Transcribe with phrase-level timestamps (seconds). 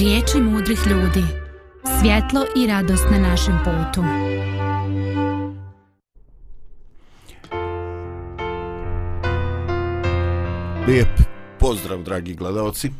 [0.00, 1.22] Riječi mudrih ljudi.
[2.00, 4.02] Svjetlo i radost na našem putu.
[10.86, 11.08] Lijep
[11.58, 12.90] pozdrav, dragi gledalci.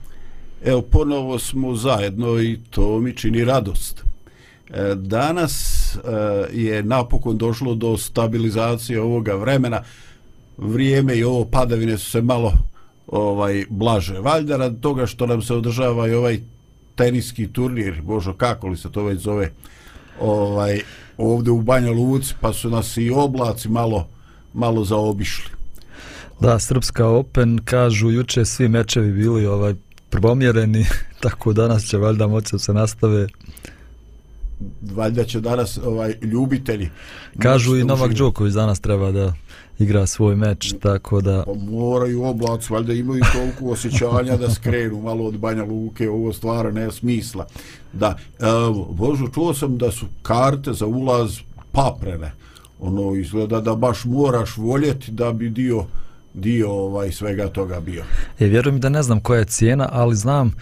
[0.64, 4.04] Evo, ponovo smo zajedno i to mi čini radost.
[4.70, 5.98] E, danas e,
[6.52, 9.82] je napokon došlo do stabilizacije ovoga vremena.
[10.56, 12.52] Vrijeme i ovo padavine su se malo
[13.06, 14.18] ovaj blaže.
[14.18, 16.40] Valjda rad toga što nam se održava i ovaj
[17.00, 19.50] teniski turnir, božo kako li se to već zove,
[20.20, 20.80] ovaj,
[21.18, 24.08] ovdje u Banja Luci, pa su nas i oblaci malo,
[24.52, 25.50] malo zaobišli.
[26.40, 29.74] Da, Srpska Open, kažu, juče svi mečevi bili ovaj
[30.10, 30.86] probomjereni,
[31.22, 33.26] tako danas će valjda moći se nastave.
[34.82, 36.90] Valjda će danas ovaj ljubitelji.
[37.38, 39.34] Kažu i Novak Đoković danas treba da
[39.80, 41.42] igra svoj meč, tako da...
[41.46, 46.70] Pa moraju oblac, valjda imaju toliko osjećanja da skrenu malo od Banja Luke, ovo stvara
[46.70, 47.46] ne smisla.
[47.92, 51.38] Da, evo, Božo, čuo sam da su karte za ulaz
[51.72, 52.32] paprene.
[52.80, 55.84] Ono, izgleda da baš moraš voljeti da bi dio
[56.34, 58.04] dio ovaj svega toga bio.
[58.38, 60.54] E, vjerujem da ne znam koja je cijena, ali znam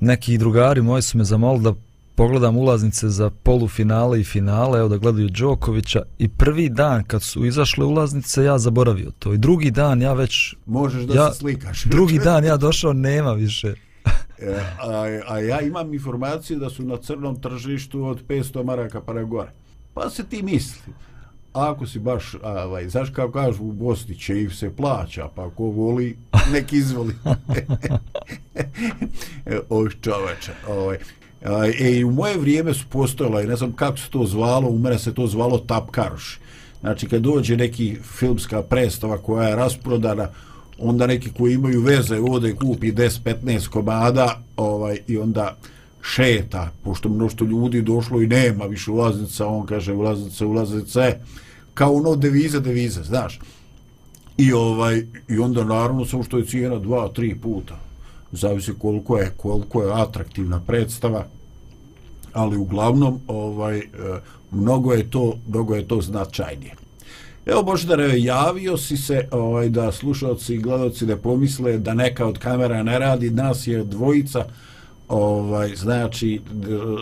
[0.00, 1.74] neki drugari moji su me zamolili da
[2.16, 7.44] pogledam ulaznice za polufinale i finale, evo da gledaju Đokovića i prvi dan kad su
[7.44, 9.32] izašle ulaznice ja zaboravio to.
[9.32, 11.84] I drugi dan ja već možeš da ja, se slikaš.
[11.94, 13.74] drugi dan ja došao nema više.
[14.38, 19.22] E, a, a ja imam informacije da su na crnom tržištu od 500 maraka para
[19.22, 19.50] gore
[19.96, 20.92] pa se ti misli.
[21.52, 25.64] Ako si baš, ovaj, znaš kao kažu u Bosni, će im se plaća, pa ako
[25.64, 26.16] voli,
[26.52, 27.14] nek izvoli.
[29.68, 30.98] Oj, čoveče, ovaj,
[31.78, 35.14] E, u moje vrijeme su postojala, ne znam kako se to zvalo, u mene se
[35.14, 36.38] to zvalo tapkaroš.
[36.80, 40.28] Znači, kad dođe neki filmska predstava koja je rasprodana,
[40.78, 45.56] onda neki koji imaju veze ode kupi 10-15 komada ovaj, i onda
[46.02, 51.18] šeta, pošto mnošto ljudi došlo i nema više ulaznica, on kaže ulaznice, ulaznice,
[51.74, 53.40] kao ono devize, devize, znaš.
[54.38, 57.78] I ovaj i onda naravno samo što je cijena dva, tri puta
[58.32, 61.26] zavisi koliko je koliko je atraktivna predstava
[62.36, 63.82] ali uglavnom ovaj e,
[64.50, 66.72] mnogo je to mnogo je to značajnije
[67.46, 72.38] Evo Boždare, javio si se ovaj, da slušalci i gledalci ne pomisle da neka od
[72.38, 74.44] kamera ne radi, nas je dvojica,
[75.08, 76.40] ovaj, znači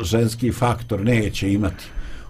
[0.03, 1.85] ženski faktor neće imati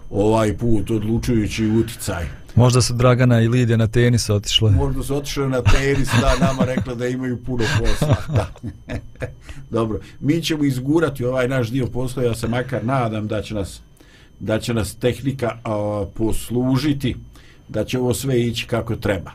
[0.09, 2.25] ovaj put odlučujući uticaj.
[2.55, 4.71] Možda su Dragana i Lidija na tenis otišle.
[4.71, 8.15] Možda su otišle na tenis, da, nama rekla da imaju puno posla.
[8.27, 8.51] Da.
[9.69, 13.81] Dobro, mi ćemo izgurati ovaj naš dio posla, ja se makar nadam da će nas,
[14.39, 17.15] da će nas tehnika a, poslužiti,
[17.67, 19.31] da će ovo sve ići kako treba.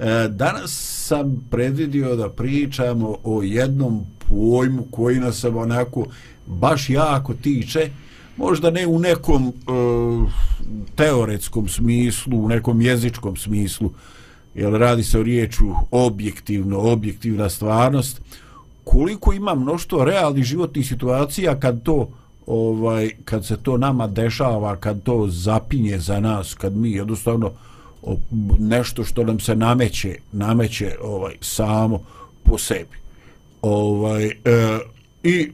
[0.00, 0.70] E, danas
[1.06, 6.06] sam predvidio da pričamo o jednom pojmu koji nas onako
[6.46, 7.90] baš jako tiče,
[8.36, 9.52] možda ne u nekom e,
[10.94, 13.90] teoretskom smislu, u nekom jezičkom smislu,
[14.54, 18.20] jer radi se o riječu objektivno, objektivna stvarnost,
[18.84, 22.08] koliko ima mnoštvo realnih životnih situacija kad to
[22.46, 27.50] ovaj kad se to nama dešava, kad to zapinje za nas, kad mi jednostavno
[28.58, 32.00] nešto što nam se nameće, nameće ovaj samo
[32.42, 32.96] po sebi.
[33.62, 34.32] Ovaj e,
[35.22, 35.50] i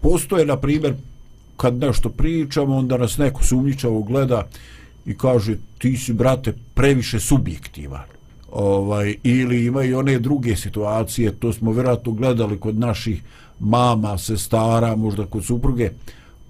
[0.00, 0.94] postoje na primjer
[1.64, 4.46] kad nešto pričamo, onda nas neko sumnjičavo gleda
[5.06, 8.04] i kaže ti si, brate, previše subjektivan.
[8.52, 13.22] Ovaj, ili ima i one druge situacije, to smo vjerojatno gledali kod naših
[13.60, 15.90] mama, sestara, možda kod supruge,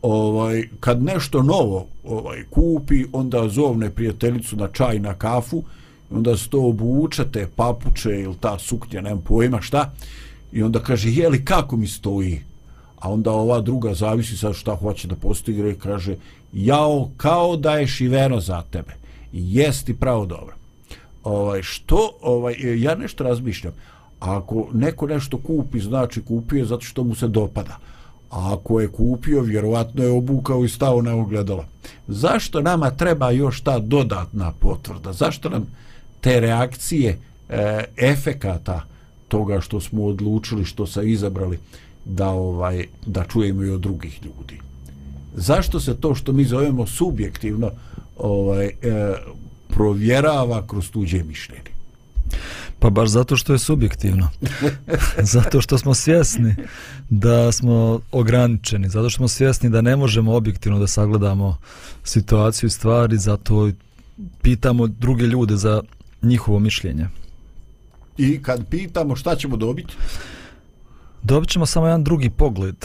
[0.03, 5.63] ovaj, kad nešto novo ovaj, kupi, onda zovne prijateljicu na čaj, na kafu,
[6.11, 9.93] onda se to obuče, te papuče ili ta suknja, nemam pojma šta,
[10.53, 12.41] i onda kaže, jeli kako mi stoji?
[13.05, 16.17] A onda ova druga zavisi sa šta hoće da postigne i kaže
[16.53, 18.93] jao kao da je šiveno za tebe.
[19.33, 20.55] Jesti pravo dobro.
[21.25, 23.73] Ovaj što ovaj ja nešto razmišljam.
[24.21, 27.79] Ako neko nešto kupi znači kupio zato što mu se dopada.
[28.31, 31.65] A ako je kupio vjerovatno je obukao i stao na ogledalo.
[32.09, 35.13] Zašto nama treba još ta dodatna potvrda?
[35.13, 35.67] Zašto nam
[36.21, 37.19] te reakcije
[37.49, 38.85] e, efekata
[39.29, 41.59] toga što smo odlučili, što se izabrali?
[42.05, 44.61] Da ovaj da čujemo i od drugih ljudi.
[45.35, 47.71] Zašto se to što mi zovemo subjektivno
[48.17, 48.73] ovaj e,
[49.69, 51.75] provjerava kroz tuđe mišljenje?
[52.79, 54.29] Pa baš zato što je subjektivno.
[55.35, 56.57] zato što smo svjesni
[57.11, 58.89] da smo ograničeni.
[58.89, 61.57] Zato što smo svjesni da ne možemo objektivno da sagledamo
[62.05, 63.19] situaciju i stvari.
[63.19, 63.71] Zato
[64.43, 65.83] pitamo druge ljude za
[66.23, 67.09] njihovo mišljenje.
[68.19, 69.95] I kad pitamo šta ćemo dobiti?
[71.25, 72.77] Dobit ćemo samo jedan drugi pogled.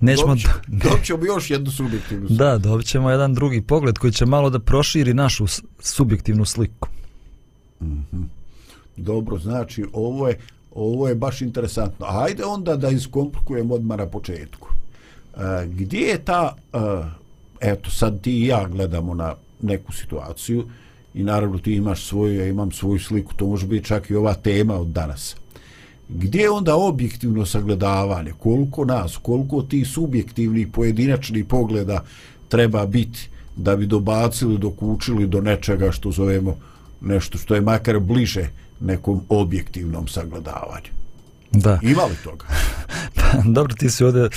[0.00, 0.54] Nećemo dobit, ćemo,
[0.84, 2.38] dobit ćemo još jednu subjektivnu sliku.
[2.38, 5.46] Da, dobit ćemo jedan drugi pogled koji će malo da proširi našu
[5.80, 6.88] subjektivnu sliku.
[7.80, 8.24] Mm -hmm.
[8.96, 10.38] Dobro, znači ovo je,
[10.74, 12.06] ovo je baš interesantno.
[12.08, 14.68] Ajde onda da iskomplikujemo odmah na početku.
[15.36, 16.78] E, gdje je ta, e,
[17.60, 20.64] eto sad ti i ja gledamo na neku situaciju
[21.14, 24.34] i naravno ti imaš svoju, ja imam svoju sliku, to može biti čak i ova
[24.34, 25.36] tema od danas.
[26.08, 28.32] Gdje je onda objektivno sagledavanje?
[28.38, 32.04] Koliko nas, koliko ti subjektivnih pojedinačnih pogleda
[32.48, 36.56] treba biti da bi dobacili, dokučili do nečega što zovemo
[37.00, 38.48] nešto što je makar bliže
[38.80, 40.90] nekom objektivnom sagledavanju.
[41.52, 41.78] Da.
[41.82, 42.44] Ima li toga?
[43.16, 44.28] pa, dobro, ti si ovdje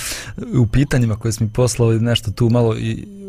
[0.58, 3.19] u pitanjima koje smo mi poslali nešto tu malo i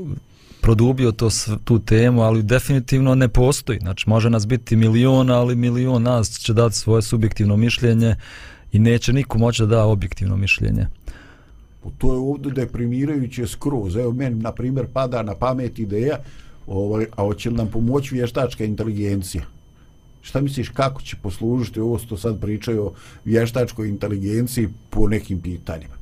[0.61, 1.29] produbio to
[1.63, 3.79] tu temu, ali definitivno ne postoji.
[3.79, 8.15] Znači, može nas biti milion, ali milion nas će dati svoje subjektivno mišljenje
[8.71, 10.87] i neće niko moći da da objektivno mišljenje.
[11.97, 13.95] To je ovdje deprimirajuće skroz.
[13.95, 16.17] Evo, meni, na primjer, pada na pamet ideja,
[16.67, 19.43] ovaj, a hoće li nam pomoći vještačka inteligencija?
[20.21, 22.93] Šta misliš kako će poslužiti ovo što sad pričaju o
[23.25, 25.93] vještačkoj inteligenciji po nekim pitanjima?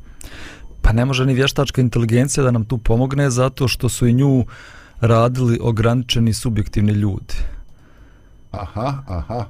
[0.82, 4.46] Pa ne može ni vještačka inteligencija da nam tu pomogne zato što su i nju
[5.02, 7.36] radili ograničeni subjektivni ljudi.
[8.52, 9.46] Aha, aha.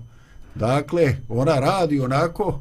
[0.56, 2.60] Dakle, ona radi onako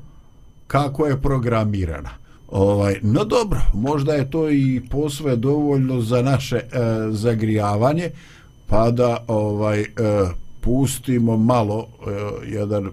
[0.66, 2.10] kako je programirana.
[2.48, 6.62] Ovaj, no dobro, možda je to i posve dovoljno za naše e,
[7.10, 8.10] zagrijavanje,
[8.66, 9.86] pa da ovaj e,
[10.60, 12.10] pustimo malo e,
[12.50, 12.92] jedan m,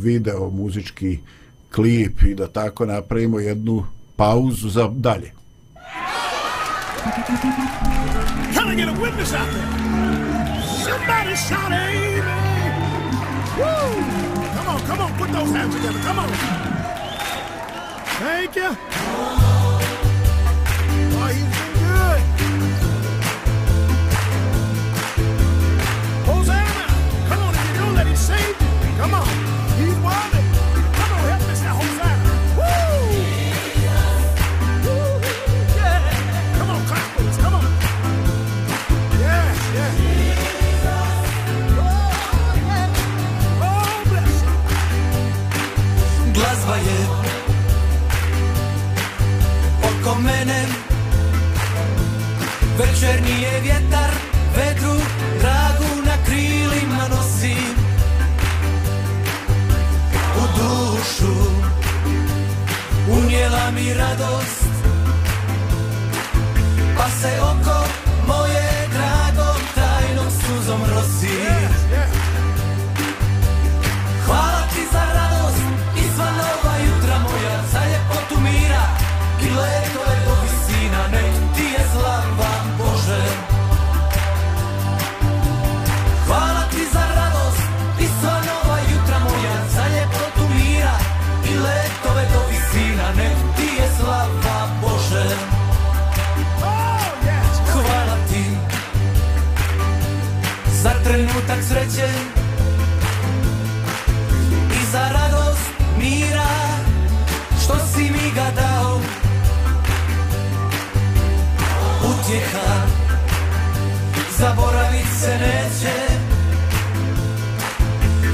[0.00, 1.18] video muzički
[1.74, 3.84] klip i da tako napravimo jednu
[4.16, 5.32] pauzu za dalje.
[8.54, 9.66] Can a witness out there?
[10.84, 11.36] Somebody!
[14.56, 16.00] Come on, come on, put those hands together.
[16.00, 16.28] Come on.
[18.18, 19.45] Thank you.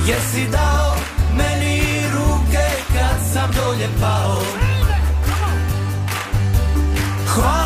[0.07, 0.97] Jesi dao
[1.37, 1.81] meni
[2.15, 4.43] ruke kad sam dolje pao?
[7.27, 7.62] Hvala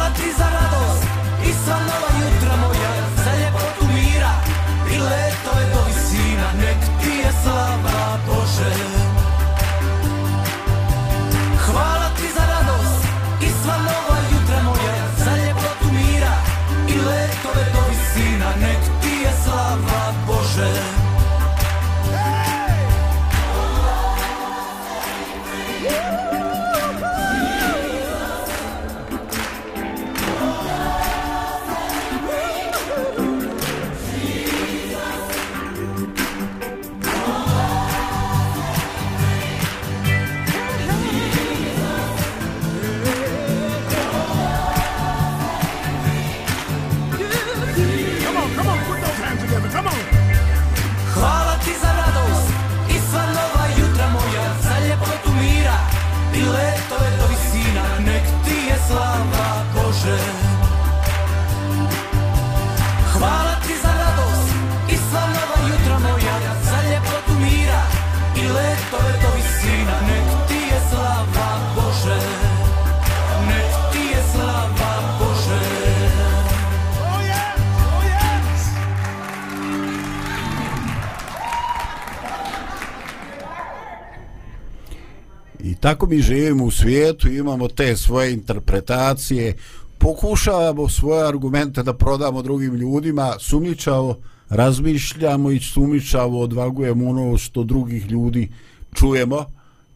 [85.86, 89.54] tako mi živimo u svijetu, imamo te svoje interpretacije,
[89.98, 98.10] pokušavamo svoje argumente da prodamo drugim ljudima, sumničavo razmišljamo i sumničavo odvagujemo ono što drugih
[98.10, 98.48] ljudi
[98.94, 99.44] čujemo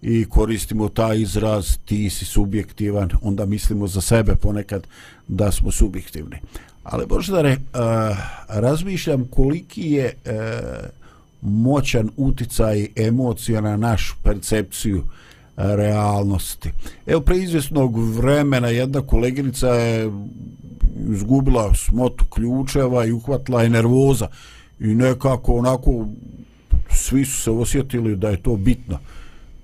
[0.03, 4.87] i koristimo taj izraz ti si subjektivan, onda mislimo za sebe ponekad
[5.29, 6.37] da smo subjektivni.
[6.85, 8.17] Ali Boždare, uh, eh,
[8.49, 10.33] razmišljam koliki je uh,
[11.43, 15.05] moćan uticaj emocija na našu percepciju uh,
[15.61, 16.71] realnosti.
[17.07, 20.11] Evo, pre izvjesnog vremena jedna koleginica je
[21.13, 24.29] izgubila smotu ključeva i uhvatila je nervoza
[24.81, 26.07] i nekako onako
[26.91, 28.99] svi su se osjetili da je to bitno.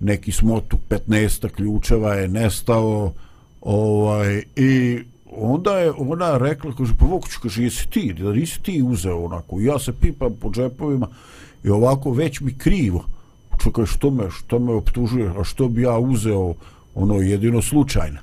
[0.01, 3.13] Neki smotu 15 ključeva je nestao
[3.61, 4.99] ovaj, i
[5.31, 9.61] onda je ona rekla, kaže, pa Vokuću, kaže, jesi ti, da nisi ti uzeo onako.
[9.61, 11.09] ja se pipam po džepovima
[11.65, 13.05] i ovako već mi krivo
[13.65, 16.55] čekaj, što me, što me optužuje, a što bi ja uzeo
[16.95, 18.19] ono jedino slučajno.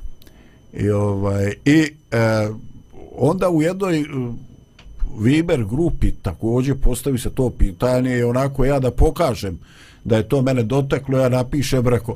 [0.74, 2.50] I, ovaj, i e,
[3.18, 4.06] onda u jednoj e,
[5.20, 9.60] Viber grupi također postavi se to pitanje i onako ja da pokažem
[10.04, 12.16] da je to mene doteklo, ja napišem, reko,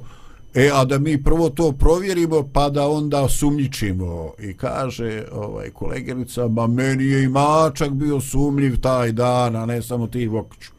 [0.53, 4.31] e, a da mi prvo to provjerimo, pa da onda sumnjičimo.
[4.39, 9.81] I kaže ovaj, kolegerica, ma meni je i mačak bio sumljiv taj dan, a ne
[9.81, 10.71] samo ti Vokiću.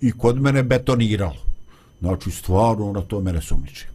[0.00, 1.53] I kod mene betoniralo.
[2.00, 3.86] Znači, stvarno na to mene sumniči.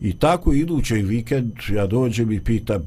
[0.00, 2.82] I tako idući vikend ja dođem i pitam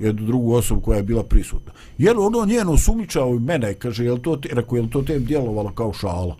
[0.00, 1.72] jednu drugu osobu koja je bila prisutna.
[1.98, 3.74] Je li ono njeno sumničao i mene?
[3.74, 6.36] Kaže, je li to, te, rekao, je li to tem djelovalo kao šala?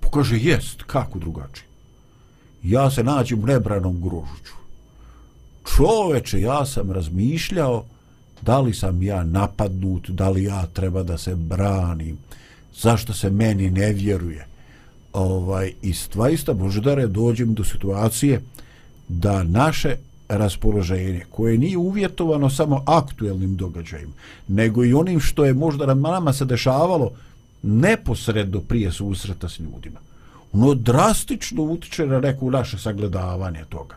[0.00, 1.66] Pa Pokaže, jest, kako drugačije?
[2.62, 4.52] Ja se nađem u nebranom grožuću.
[5.76, 7.84] Čoveče, ja sam razmišljao
[8.42, 12.18] da li sam ja napadnut, da li ja treba da se branim,
[12.74, 14.46] zašto se meni ne vjeruje
[15.18, 18.40] ovaj i stvarista Božidare dođem do situacije
[19.08, 19.96] da naše
[20.28, 24.12] raspoloženje koje nije uvjetovano samo aktuelnim događajima
[24.48, 27.10] nego i onim što je možda na nama se dešavalo
[27.62, 30.00] neposredno prije susreta s ljudima
[30.52, 33.96] ono drastično utiče na neko naše sagledavanje toga.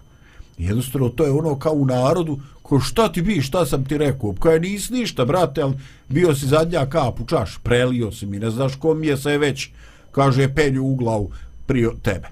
[0.57, 4.35] Jednostavno to je ono kao u narodu ko šta ti bi, šta sam ti rekao?
[4.39, 5.73] Koja nisi ništa brate ali
[6.09, 9.69] bio si zadnja kap u čaš prelio si mi ne znaš kom je se već
[10.11, 11.31] kaže penju u glavu
[11.65, 12.27] prije tebe.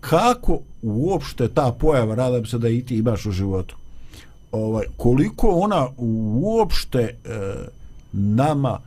[0.00, 3.76] Kako uopšte ta pojava, radam se da i ti imaš u životu,
[4.52, 7.14] ovaj, koliko ona uopšte e,
[8.12, 8.80] nama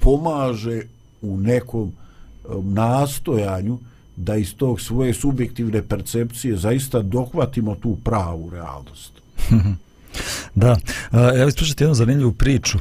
[0.00, 0.82] pomaže
[1.22, 3.78] u nekom e, nastojanju
[4.16, 9.12] da iz tog svoje subjektivne percepcije zaista dohvatimo tu pravu realnost.
[10.54, 10.76] da,
[11.12, 12.78] e, ja bih jednu zanimljivu priču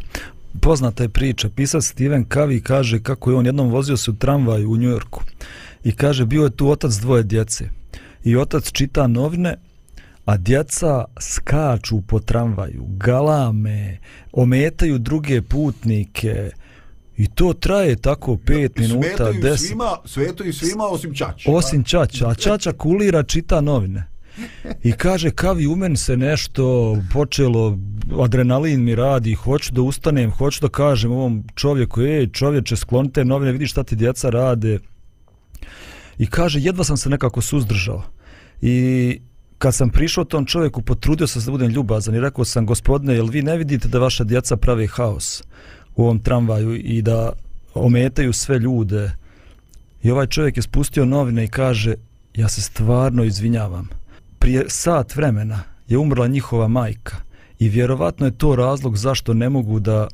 [0.62, 1.50] poznata je priča.
[1.50, 5.22] Pisac Steven Covey kaže kako je on jednom vozio se u tramvaju u Njujorku
[5.84, 7.70] i kaže bio je tu otac dvoje djece
[8.24, 9.58] i otac čita novine
[10.26, 13.98] a djeca skaču po tramvaju, galame,
[14.32, 16.52] ometaju druge putnike
[17.18, 19.68] i to traje tako pet minuta, deset.
[19.68, 21.52] Svima, svetaju svima osim Čača.
[21.52, 24.15] Osim Čača, a Čača kulira čita novine.
[24.84, 27.78] I kaže, kavi u meni se nešto počelo,
[28.20, 33.52] adrenalin mi radi, hoću da ustanem, hoću da kažem ovom čovjeku, ej čovječe, sklonite novine,
[33.52, 34.80] vidi šta ti djeca rade.
[36.18, 38.04] I kaže, jedva sam se nekako suzdržao.
[38.62, 39.20] I
[39.58, 43.14] kad sam prišao tom čovjeku, potrudio sam se da budem ljubazan i rekao sam, gospodine,
[43.14, 45.44] jel vi ne vidite da vaša djeca pravi haos
[45.96, 47.32] u ovom tramvaju i da
[47.74, 49.12] ometaju sve ljude?
[50.04, 51.96] I ovaj čovjek je spustio novine i kaže,
[52.36, 53.90] ja se stvarno izvinjavam
[54.46, 57.16] prije sat vremena je umrla njihova majka
[57.60, 60.08] i vjerovatno je to razlog zašto ne mogu da,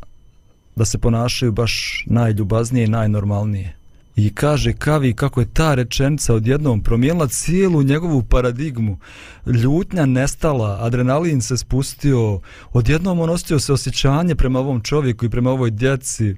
[0.75, 3.75] da se ponašaju baš najljubaznije i najnormalnije.
[4.15, 8.97] I kaže Kavi kako je ta rečenica odjednom promijenila cijelu njegovu paradigmu.
[9.45, 12.39] Ljutnja nestala, adrenalin se spustio,
[12.73, 16.35] odjednom on ostio se osjećanje prema ovom čovjeku i prema ovoj djeci.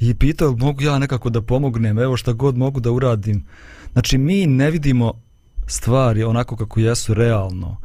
[0.00, 3.44] I pitao, mogu ja nekako da pomognem, evo šta god mogu da uradim.
[3.92, 5.27] Znači, mi ne vidimo
[5.68, 7.76] stvari onako kako jesu realno.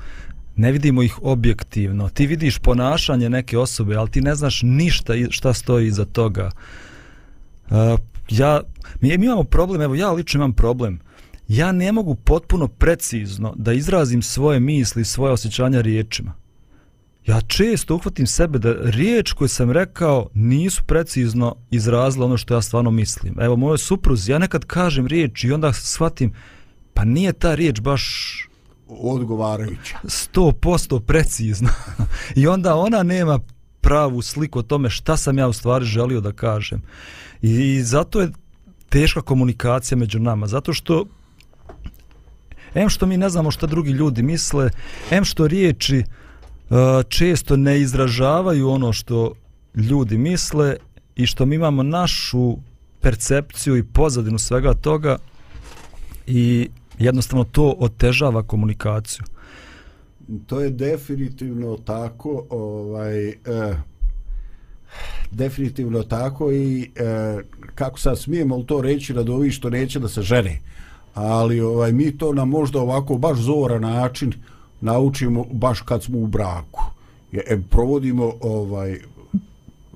[0.56, 2.10] Ne vidimo ih objektivno.
[2.10, 6.52] Ti vidiš ponašanje neke osobe ali ti ne znaš ništa šta stoji iza toga.
[7.70, 8.00] Uh,
[8.30, 8.62] ja
[9.02, 11.00] mi, mi imamo problem evo ja lično imam problem.
[11.48, 16.34] Ja ne mogu potpuno precizno da izrazim svoje misli svoje osjećanja riječima.
[17.26, 22.62] Ja često uhvatim sebe da riječ koju sam rekao nisu precizno izrazile ono što ja
[22.62, 23.40] stvarno mislim.
[23.40, 26.34] Evo moje supruzi, ja nekad kažem riječ i onda shvatim
[26.94, 28.04] pa nije ta riječ baš
[28.88, 29.98] odgovarajuća.
[30.04, 31.70] 100% precizna.
[32.36, 33.40] I onda ona nema
[33.82, 36.82] pravu sliku o tome šta sam ja u stvari želio da kažem.
[37.42, 38.32] I zato je
[38.90, 40.48] teška komunikacija među nama.
[40.48, 41.06] Zato što
[42.76, 44.70] em što mi ne znamo šta drugi ljudi misle,
[45.12, 46.78] em što riječi uh,
[47.10, 49.34] često ne izražavaju ono što
[49.76, 50.76] ljudi misle
[51.16, 52.58] i što mi imamo našu
[53.02, 55.18] percepciju i pozadinu svega toga
[56.28, 56.70] i
[57.00, 59.26] jednostavno to otežava komunikaciju.
[60.48, 63.36] To je definitivno tako, ovaj, eh,
[65.32, 67.38] definitivno tako i eh,
[67.76, 70.60] kako sad smijemo to reći da ovi što neće da se žene.
[71.14, 74.34] Ali ovaj mi to na možda ovako baš zora način
[74.82, 76.84] naučimo baš kad smo u braku.
[77.32, 79.00] Je, e, provodimo ovaj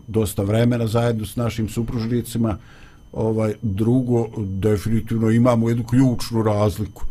[0.08, 2.58] dosta vremena zajedno s našim supružnicima.
[3.14, 7.04] Ovaj drugo definitivno imamo jednu ključnu razliku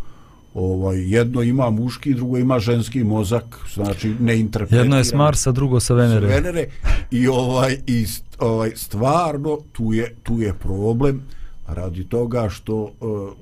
[0.57, 4.81] ovaj jedno ima muški, drugo ima ženski mozak, znači ne interpretira.
[4.81, 6.29] Jedno je s Marsa, drugo sa Venere.
[6.29, 6.67] Sa Venere
[7.11, 8.07] i ovaj i
[8.39, 11.23] ovaj stvarno tu je tu je problem
[11.67, 12.91] radi toga što uh,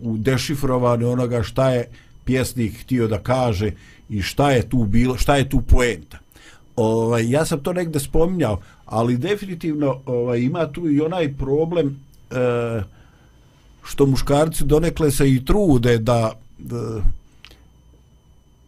[0.03, 1.89] u dešifrovane onoga šta je
[2.25, 3.71] pjesnik htio da kaže
[4.09, 6.19] i šta je tu bilo, šta je tu poenta.
[6.77, 12.83] Ovaj ja sam to negde spominjao, ali definitivno ovaj ima tu i onaj problem e,
[13.85, 17.01] što muškarci donekle se i trude da da,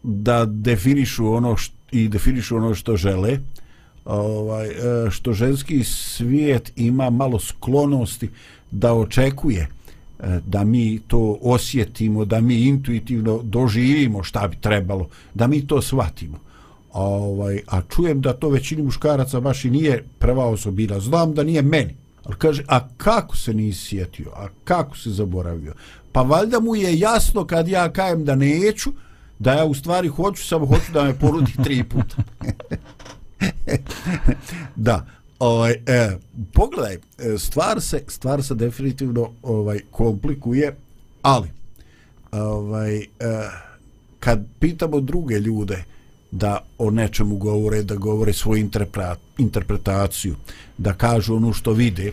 [0.02, 3.38] da definišu ono što, i definišu ono što žele
[4.04, 8.30] ovaj e, što ženski svijet ima malo sklonosti
[8.70, 9.60] da očekuje
[10.20, 15.82] e, da mi to osjetimo, da mi intuitivno doživimo šta bi trebalo, da mi to
[15.82, 16.38] shvatimo.
[16.92, 21.00] Ovaj, a čujem da to većini muškaraca baš i nije prva osobina.
[21.00, 21.94] Znam da nije meni.
[22.26, 24.30] Ali kaže, a kako se nisi sjetio?
[24.34, 25.74] A kako se zaboravio?
[26.12, 28.92] Pa valjda mu je jasno kad ja kajem da neću,
[29.38, 32.16] da ja u stvari hoću, samo hoću da me porudi tri puta.
[34.86, 35.06] da,
[35.38, 36.16] ovaj, e,
[36.52, 40.76] pogledaj, e, stvar se, stvar se definitivno ovaj komplikuje,
[41.22, 41.48] ali
[42.32, 43.06] ovaj, e,
[44.20, 45.84] kad pitamo druge ljude
[46.30, 48.68] da o nečemu govore, da govore svoju
[49.38, 50.34] interpretaciju,
[50.78, 52.12] da kažu ono što vide,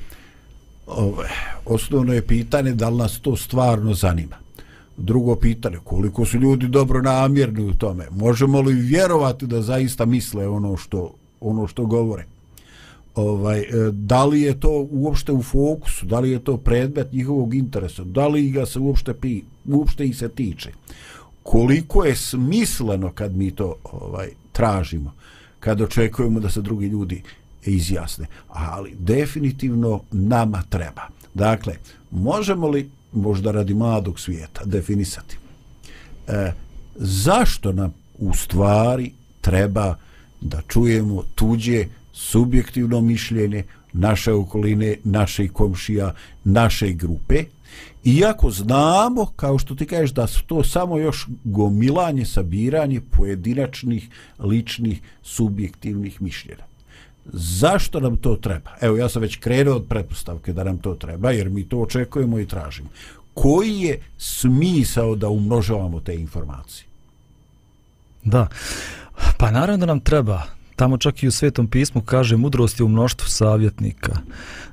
[0.88, 1.30] ovaj,
[1.66, 4.36] osnovno je pitanje da li nas to stvarno zanima.
[4.98, 8.08] Drugo pitanje, koliko su ljudi dobro namjerni u tome?
[8.12, 12.26] Možemo li vjerovati da zaista misle ono što, ono što govore?
[13.16, 16.06] Ovaj, e, da li je to uopšte u fokusu?
[16.06, 18.04] Da li je to predmet njihovog interesa?
[18.04, 20.72] Da li ga se uopšte, pi, uopšte i se tiče?
[21.44, 25.14] Koliko je smisleno kad mi to ovaj tražimo?
[25.60, 27.24] Kad očekujemo da se drugi ljudi
[27.66, 28.28] izjasne.
[28.50, 31.02] Ali definitivno nama treba.
[31.34, 31.76] Dakle,
[32.12, 35.38] možemo li možda radi mladog svijeta definisati
[36.28, 36.52] e,
[36.96, 39.96] zašto nam u stvari treba
[40.42, 47.44] da čujemo tuđe subjektivno mišljenje naše okoline, naše komšija, naše grupe,
[48.04, 55.02] iako znamo, kao što ti kažeš, da su to samo još gomilanje, sabiranje pojedinačnih, ličnih,
[55.24, 56.64] subjektivnih mišljenja
[57.34, 58.72] zašto nam to treba?
[58.82, 62.40] Evo, ja sam već krenuo od pretpostavke da nam to treba, jer mi to očekujemo
[62.40, 62.90] i tražimo.
[63.34, 66.86] Koji je smisao da umnožavamo te informacije?
[68.24, 68.48] Da,
[69.38, 70.42] pa naravno da nam treba.
[70.76, 74.18] Tamo čak i u Svetom pismu kaže mudrost je u mnoštvu savjetnika.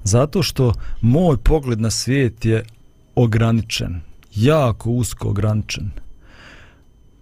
[0.04, 2.64] Zato što moj pogled na svijet je
[3.22, 4.00] ograničen,
[4.34, 5.90] jako usko ograničen.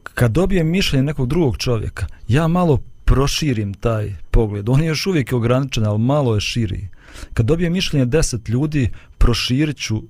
[0.03, 4.69] Kad dobijem mišljenje nekog drugog čovjeka, ja malo proširim taj pogled.
[4.69, 6.89] On je još uvijek ograničen, ali malo je širi.
[7.35, 10.03] Kad dobijem mišljenje deset ljudi, proširit ću,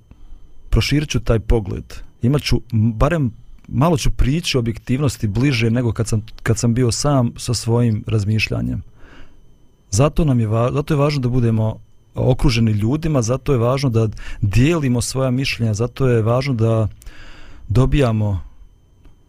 [0.71, 1.85] proširit ću taj pogled.
[2.23, 3.31] Imaću, barem
[3.69, 8.83] malo ću prići objektivnosti bliže nego kad sam, kad sam bio sam sa svojim razmišljanjem.
[9.91, 11.81] Zato nam je, va, zato je važno da budemo
[12.19, 14.09] okruženi ljudima, zato je važno da
[14.41, 16.89] dijelimo svoja mišljenja, zato je važno da
[17.69, 18.49] dobijamo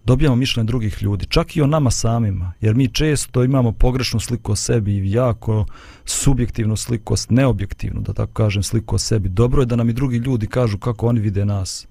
[0.06, 4.52] dobijamo mišljenje drugih ljudi, čak i o nama samima, jer mi često imamo pogrešnu sliku
[4.52, 5.66] o sebi i jako
[6.06, 9.30] subjektivnu sliku, neobjektivnu, da tako kažem, sliku o sebi.
[9.30, 11.88] Dobro je da nam i drugi ljudi kažu kako oni vide nas.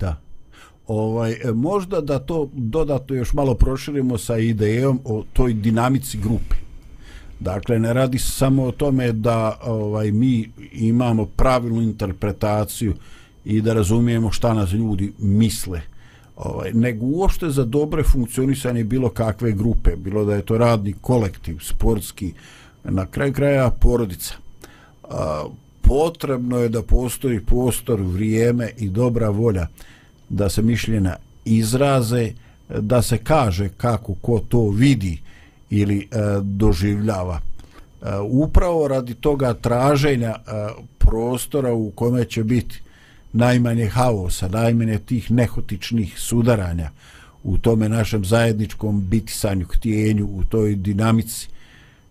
[0.00, 0.16] Da.
[0.86, 6.67] Ovaj, e, možda da to dodatno još malo proširimo sa idejom o toj dinamici grupe.
[7.40, 12.94] Dakle, ne radi se samo o tome da ovaj mi imamo pravilnu interpretaciju
[13.44, 15.80] i da razumijemo šta nas ljudi misle
[16.38, 21.58] ovaj, nego uopšte za dobre funkcionisanje bilo kakve grupe, bilo da je to radni kolektiv,
[21.60, 22.32] sportski,
[22.84, 24.34] na kraj kraja porodica.
[25.10, 25.44] A,
[25.82, 29.66] potrebno je da postoji prostor, vrijeme i dobra volja
[30.28, 32.32] da se mišljena izraze,
[32.68, 35.20] da se kaže kako ko to vidi
[35.70, 36.06] ili e,
[36.42, 37.40] doživljava.
[37.40, 42.80] E, upravo radi toga traženja e, prostora u kome će biti
[43.32, 46.90] najmanje haosa, najmanje tih nehotičnih sudaranja,
[47.44, 51.48] u tome našem zajedničkom bitisanju, htjenju, u toj dinamici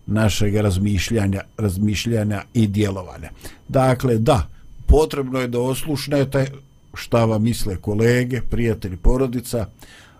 [0.06, 3.30] našeg razmišljanja, razmišljanja i djelovanja.
[3.68, 4.46] Dakle, da,
[4.86, 6.46] potrebno je da oslušnete
[6.94, 9.66] šta vam misle kolege, prijatelji, porodica,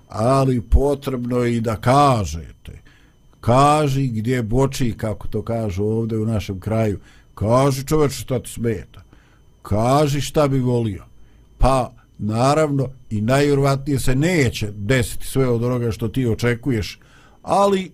[0.08, 2.72] ali potrebno je i da kažete.
[3.40, 6.98] Kaži gdje boči, kako to kažu ovdje u našem kraju.
[7.34, 9.02] Kaži čoveč šta ti smeta.
[9.62, 11.04] Kaži šta bi volio.
[11.58, 16.98] Pa, naravno, i najvjerovatnije se neće desiti sve od onoga što ti očekuješ,
[17.42, 17.90] ali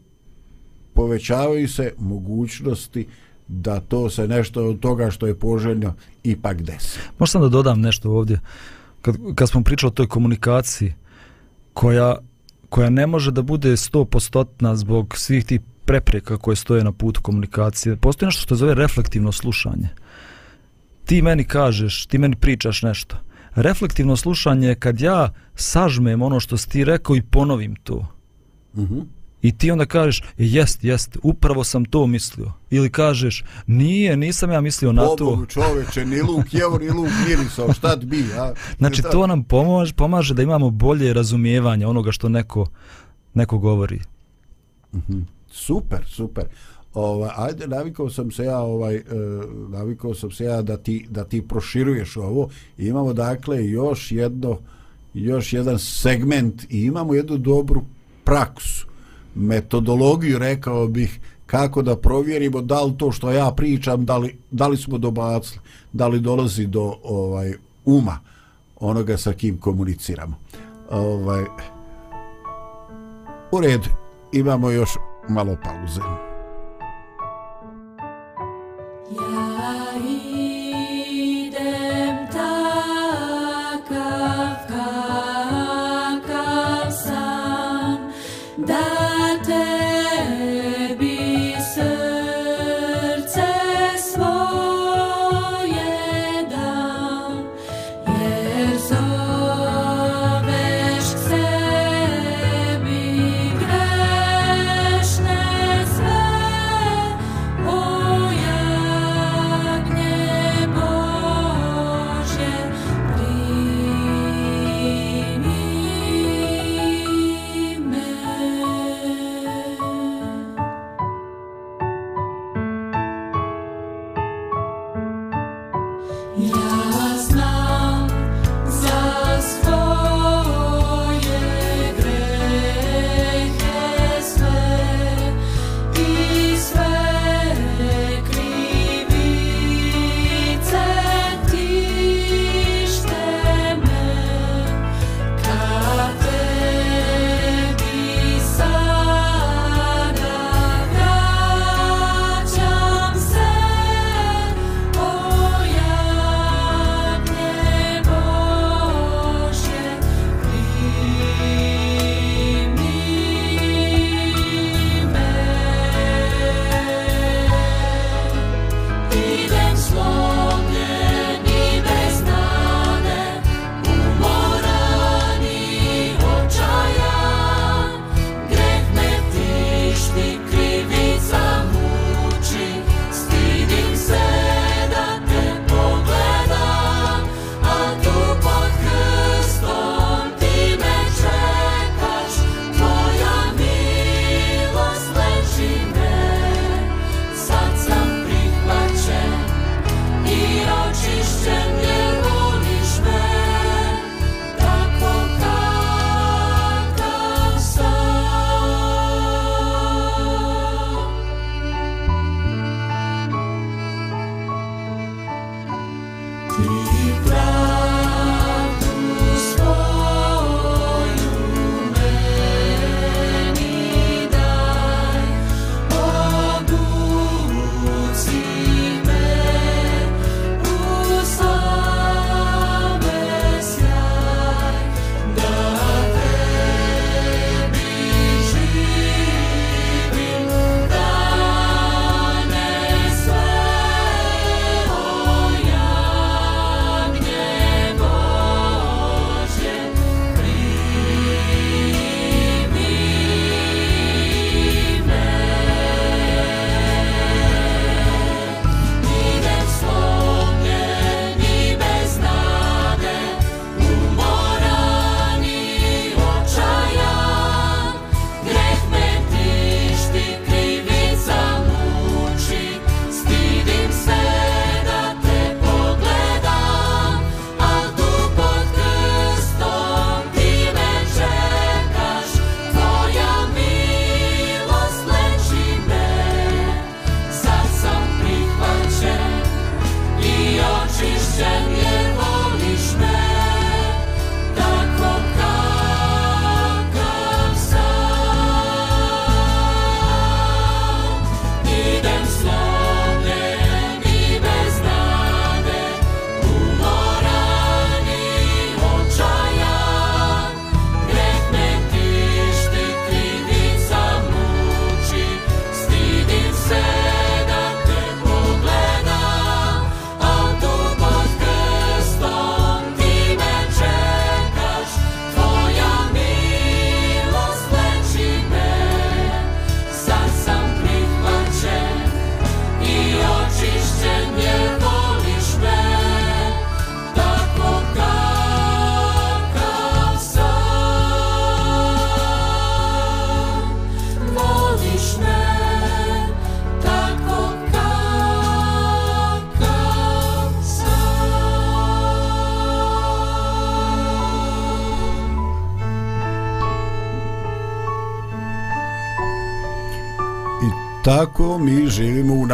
[0.95, 3.07] povećavaju se mogućnosti
[3.49, 6.99] da to se nešto od toga što je poželjno ipak desi.
[7.19, 8.41] Možda sam da dodam nešto ovdje.
[9.03, 10.95] Kad, kad smo pričali o toj komunikaciji,
[11.75, 12.17] koja,
[12.75, 17.97] koja ne može da bude 100% zbog svih tih prepreka koje stoje na putu komunikacije.
[17.97, 19.89] Postoji nešto što zove reflektivno slušanje.
[21.05, 23.17] Ti meni kažeš, ti meni pričaš nešto.
[23.55, 28.07] Reflektivno slušanje je kad ja sažmem ono što si ti rekao i ponovim to.
[28.77, 28.99] Mhm.
[29.45, 32.53] I ti onda kažeš, jest, jest, upravo sam to mislio.
[32.71, 35.17] Ili kažeš, nije, nisam ja mislio na to.
[35.17, 38.53] Pobogu čoveče, ni luk jevo, ni luk mirisao, šta ti bi, a?
[38.79, 42.67] Znači, to nam pomaže, pomaže da imamo bolje razumijevanje onoga što neko,
[43.35, 44.01] neko govori.
[45.51, 46.45] Super, super.
[46.95, 49.03] Ovaj ajde navikao sam se ja ovaj e,
[49.69, 52.49] navikao sam se ja da ti da ti proširuješ ovo.
[52.79, 54.59] Imamo dakle još jedno
[55.15, 57.83] još jedan segment i imamo jednu dobru
[58.25, 58.87] praksu,
[59.35, 64.69] metodologiju rekao bih kako da provjerimo da li to što ja pričam, da li, da
[64.69, 65.61] li smo dobacili,
[65.93, 68.19] da li dolazi do ovaj uma
[68.81, 70.37] onoga sa kim komuniciramo.
[70.91, 71.45] Ovaj,
[73.53, 73.89] u redu,
[74.33, 74.91] imamo još
[75.29, 76.34] malo pauze.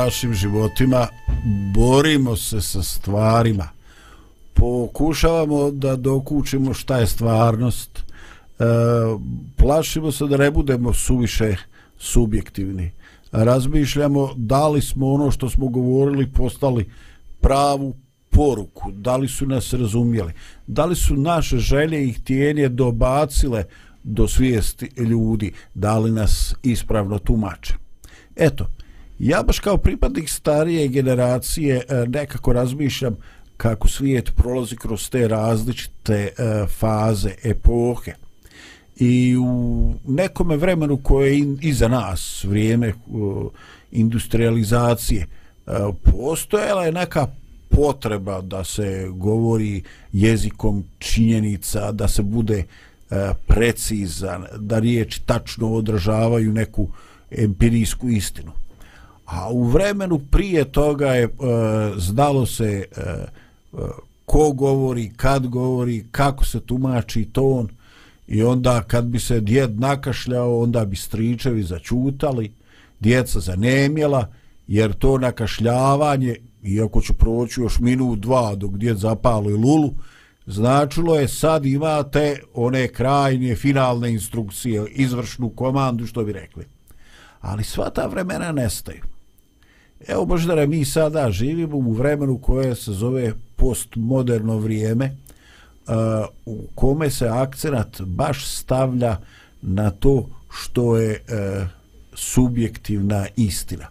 [0.05, 1.07] Našim životima,
[1.75, 3.69] borimo se sa stvarima,
[4.55, 8.65] pokušavamo da dokučimo šta je stvarnost, e,
[9.57, 11.57] plašimo se da ne budemo suviše
[11.99, 12.93] subjektivni,
[13.33, 16.91] razmišljamo da li smo ono što smo govorili postali
[17.41, 17.95] pravu
[18.31, 20.33] poruku, da li su nas razumjeli,
[20.67, 23.65] da li su naše želje i htjenje dobacile
[24.03, 27.75] do svijesti ljudi, da li nas ispravno tumače.
[28.37, 28.67] Eto,
[29.21, 33.17] ja baš kao pripadnik starije generacije e, nekako razmišljam
[33.57, 38.15] kako svijet prolazi kroz te različite e, faze, epohe.
[38.97, 42.93] I u nekome vremenu koje je iza nas, vrijeme e,
[43.91, 45.27] industrializacije,
[46.03, 47.27] postojala je neka
[47.69, 52.65] potreba da se govori jezikom činjenica, da se bude
[53.47, 56.89] precizan, da riječi tačno odražavaju neku
[57.31, 58.53] empirijsku istinu.
[59.31, 61.29] A u vremenu prije toga je e,
[61.97, 63.27] znalo se e, e,
[64.25, 67.69] ko govori, kad govori, kako se tumači ton
[68.29, 72.53] i onda kad bi se djed nakašljao, onda bi stričevi začutali,
[73.01, 74.33] djeca zanemjela,
[74.67, 79.95] jer to nakašljavanje, iako ću proći još minut, dva dok djed zapalo i lulu,
[80.47, 86.65] značilo je sad imate one krajnje finalne instrukcije, izvršnu komandu, što bi rekli
[87.41, 89.10] ali sva ta vremena nestaju.
[90.09, 95.17] Evo možda mi sada živimo u vremenu koje se zove postmoderno vrijeme
[95.87, 95.95] uh,
[96.47, 99.17] u kome se akcenat baš stavlja
[99.63, 101.67] na to što je uh,
[102.15, 103.87] subjektivna istina.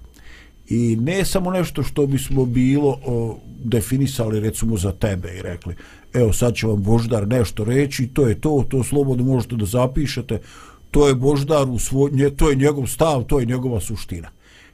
[0.70, 5.76] I ne samo nešto što bismo bilo o, definisali recimo za tebe i rekli
[6.14, 10.40] evo sad će vam Boždar nešto reći to je to, to slobodno možete da zapišete
[10.92, 14.30] to je Boždar u svoj, nje, to je njegov stav, to je njegova suština.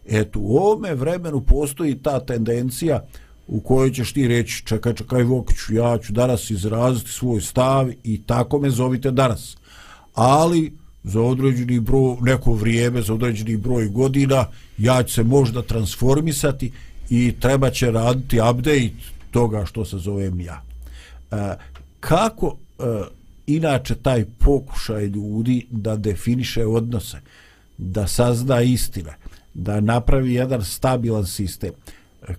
[0.09, 3.05] Eto, u ovome vremenu postoji ta tendencija
[3.47, 8.21] u kojoj ćeš ti reći, čekaj, čekaj, Vokiću, ja ću danas izraziti svoj stav i
[8.25, 9.57] tako me zovite danas.
[10.13, 14.45] Ali, za određeni broj, neko vrijeme, za određeni broj godina,
[14.77, 16.71] ja ću se možda transformisati
[17.09, 18.91] i treba će raditi update
[19.31, 20.61] toga što se zovem ja.
[21.31, 21.55] E,
[21.99, 22.83] kako e,
[23.47, 27.17] inače taj pokušaj ljudi da definiše odnose,
[27.77, 29.15] da sazna istine,
[29.55, 31.71] da napravi jedan stabilan sistem.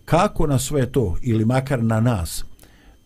[0.05, 2.45] Kako na sve to, ili makar na nas,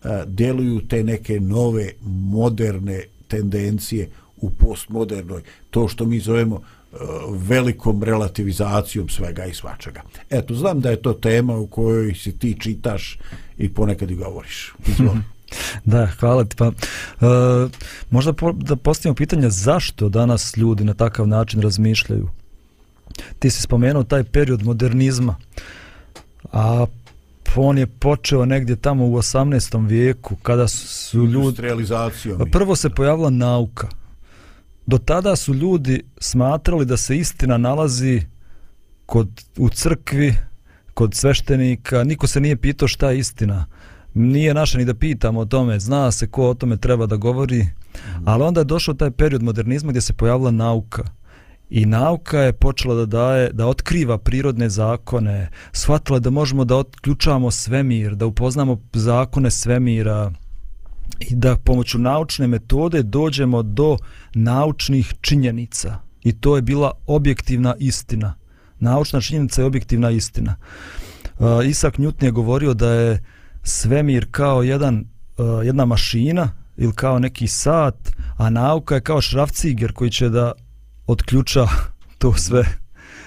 [0.05, 6.97] e, deluju te neke nove, moderne tendencije u postmodernoj, to što mi zovemo e,
[7.31, 10.03] velikom relativizacijom svega i svačega.
[10.31, 13.19] Eto, znam da je to tema u kojoj si ti čitaš
[13.59, 14.75] i ponekad i govoriš.
[14.87, 15.21] Izvoli.
[15.85, 16.57] Da, hvala ti.
[16.57, 16.73] Pa, e,
[18.11, 22.29] možda po, da postavimo pitanje zašto danas ljudi na takav način razmišljaju.
[23.39, 25.37] Ti si spomenuo taj period modernizma,
[26.53, 26.87] a
[27.57, 29.87] on je počeo negdje tamo u 18.
[29.87, 31.37] vijeku, kada su ljudi...
[31.37, 32.51] Industrializacijom.
[32.51, 33.89] Prvo se pojavila nauka.
[34.87, 38.23] Do tada su ljudi smatrali da se istina nalazi
[39.07, 40.35] kod, u crkvi,
[40.95, 42.05] kod sveštenika.
[42.05, 43.67] Niko se nije pitao šta je istina
[44.15, 47.63] nije naše ni da pitamo o tome, zna se ko o tome treba da govori,
[47.63, 48.29] mm.
[48.29, 51.03] ali onda je došao taj period modernizma gdje se pojavila nauka.
[51.71, 57.51] I nauka je počela da daje, da otkriva prirodne zakone, shvatila da možemo da otključavamo
[57.51, 60.33] svemir, da upoznamo zakone svemira
[61.21, 63.97] i da pomoću naučne metode dođemo do
[64.35, 65.99] naučnih činjenica.
[66.23, 68.35] I to je bila objektivna istina.
[68.79, 70.57] Naučna činjenica je objektivna istina.
[71.39, 73.23] Uh, Isak Newton je govorio da je
[73.63, 75.05] svemir kao jedan,
[75.39, 80.53] uh, jedna mašina ili kao neki sat, a nauka je kao šrafciger koji će da
[81.11, 81.67] otključa
[82.19, 82.65] to sve.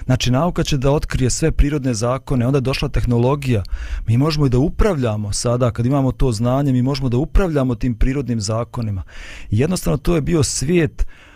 [0.04, 3.62] Znači, nauka će da otkrije sve prirodne zakone, onda je došla tehnologija.
[4.06, 7.94] Mi možemo i da upravljamo sada, kad imamo to znanje, mi možemo da upravljamo tim
[7.94, 9.02] prirodnim zakonima.
[9.50, 11.33] Jednostavno, to je bio svijet uh,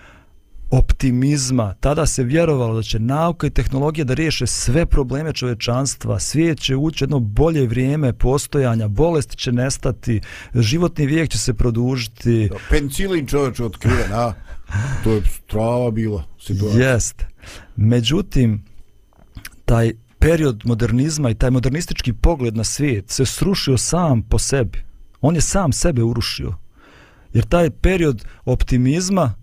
[0.70, 1.74] optimizma.
[1.80, 6.18] Tada se vjerovalo da će nauka i tehnologija da riješe sve probleme čovečanstva.
[6.18, 10.20] Svijet će ući jedno bolje vrijeme postojanja, bolesti će nestati,
[10.54, 12.50] životni vijek će se produžiti.
[12.70, 14.32] Penicilin čovječ otkriven, a?
[15.04, 16.90] To je strava bila situacija.
[16.90, 17.24] Jest.
[17.76, 18.64] Međutim,
[19.64, 24.84] taj period modernizma i taj modernistički pogled na svijet se srušio sam po sebi.
[25.20, 26.54] On je sam sebe urušio.
[27.32, 29.34] Jer taj period optimizma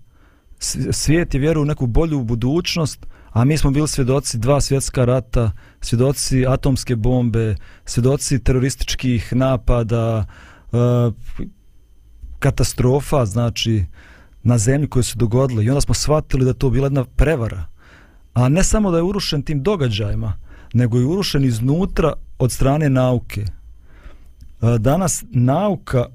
[0.90, 5.52] svijet je vjeru u neku bolju budućnost, a mi smo bili svjedoci dva svjetska rata,
[5.80, 10.24] svjedoci atomske bombe, svjedoci terorističkih napada,
[10.72, 10.76] e,
[12.38, 13.84] katastrofa, znači,
[14.42, 15.64] na zemlji koje su dogodile.
[15.64, 17.66] I onda smo shvatili da to bila jedna prevara.
[18.34, 20.32] a ne samo da je urušen tim događajima,
[20.72, 23.40] nego je urušen iznutra od strane nauke.
[23.40, 26.06] E, danas nauka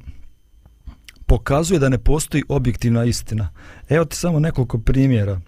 [1.31, 3.49] pokazuje da ne postoji objektivna istina.
[3.89, 5.41] Evo ti samo nekoliko primjera.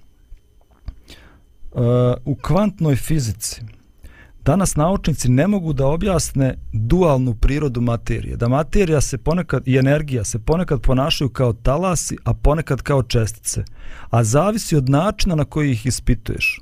[1.71, 1.81] Uh,
[2.25, 3.61] U kvantnoj fizici
[4.45, 8.37] danas naučnici ne mogu da objasne dualnu prirodu materije.
[8.37, 13.63] Da materija se ponekad i energija se ponekad ponašaju kao talasi, a ponekad kao čestice.
[14.09, 16.61] A zavisi od načina na koji ih ispituješ.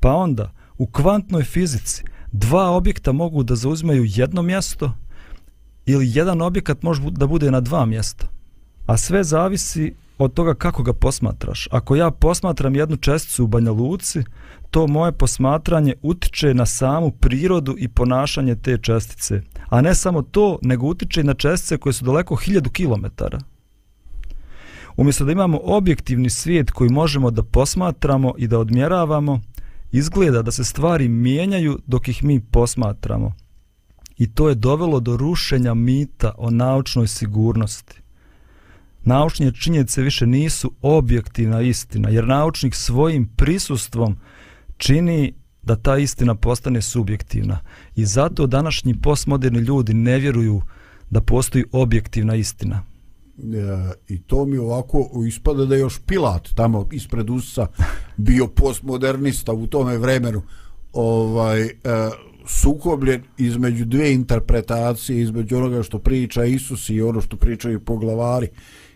[0.00, 4.92] Pa onda, u kvantnoj fizici dva objekta mogu da zauzimaju jedno mjesto
[5.88, 8.26] ili jedan objekat može da bude na dva mjesta.
[8.86, 11.68] A sve zavisi od toga kako ga posmatraš.
[11.70, 14.22] Ako ja posmatram jednu česticu u Banja Luci,
[14.70, 19.42] to moje posmatranje utiče na samu prirodu i ponašanje te čestice.
[19.68, 23.38] A ne samo to, nego utiče i na čestice koje su daleko hiljadu kilometara.
[24.96, 29.40] Umjesto da imamo objektivni svijet koji možemo da posmatramo i da odmjeravamo,
[29.92, 33.34] izgleda da se stvari mijenjaju dok ih mi posmatramo.
[34.18, 38.00] I to je dovelo do rušenja mita o naučnoj sigurnosti.
[39.04, 44.16] Naučne činjenice više nisu objektivna istina, jer naučnik svojim prisustvom
[44.76, 47.60] čini da ta istina postane subjektivna.
[47.96, 50.62] I zato današnji postmoderni ljudi ne vjeruju
[51.10, 52.82] da postoji objektivna istina.
[53.38, 57.66] E, i to mi ovako ispada da je još Pilat tamo ispred Usa
[58.16, 60.42] bio postmodernista u tome vremenu
[60.92, 61.70] ovaj e,
[62.48, 68.48] sukobljen između dve interpretacije između onoga što priča Isus i ono što pričaju poglavari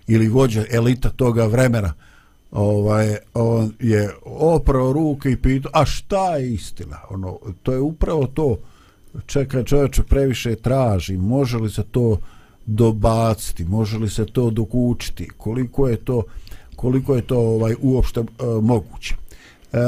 [0.06, 1.92] ili vođe elita toga vremena.
[2.50, 6.98] Ovaj on je oprao ruke i pitao a šta je istina?
[7.10, 8.58] Ono to je upravo to.
[9.26, 11.16] Čeka čovječe previše traži.
[11.16, 12.18] Može li se to
[12.66, 13.64] dobaciti?
[13.64, 15.28] Može li se to dokučiti?
[15.36, 16.22] Koliko je to
[16.76, 18.24] koliko je to ovaj uopšte e,
[18.62, 19.14] moguće?
[19.72, 19.78] E,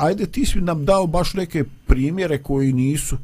[0.00, 3.16] ajde ti si nam dao baš neke primjere koji nisu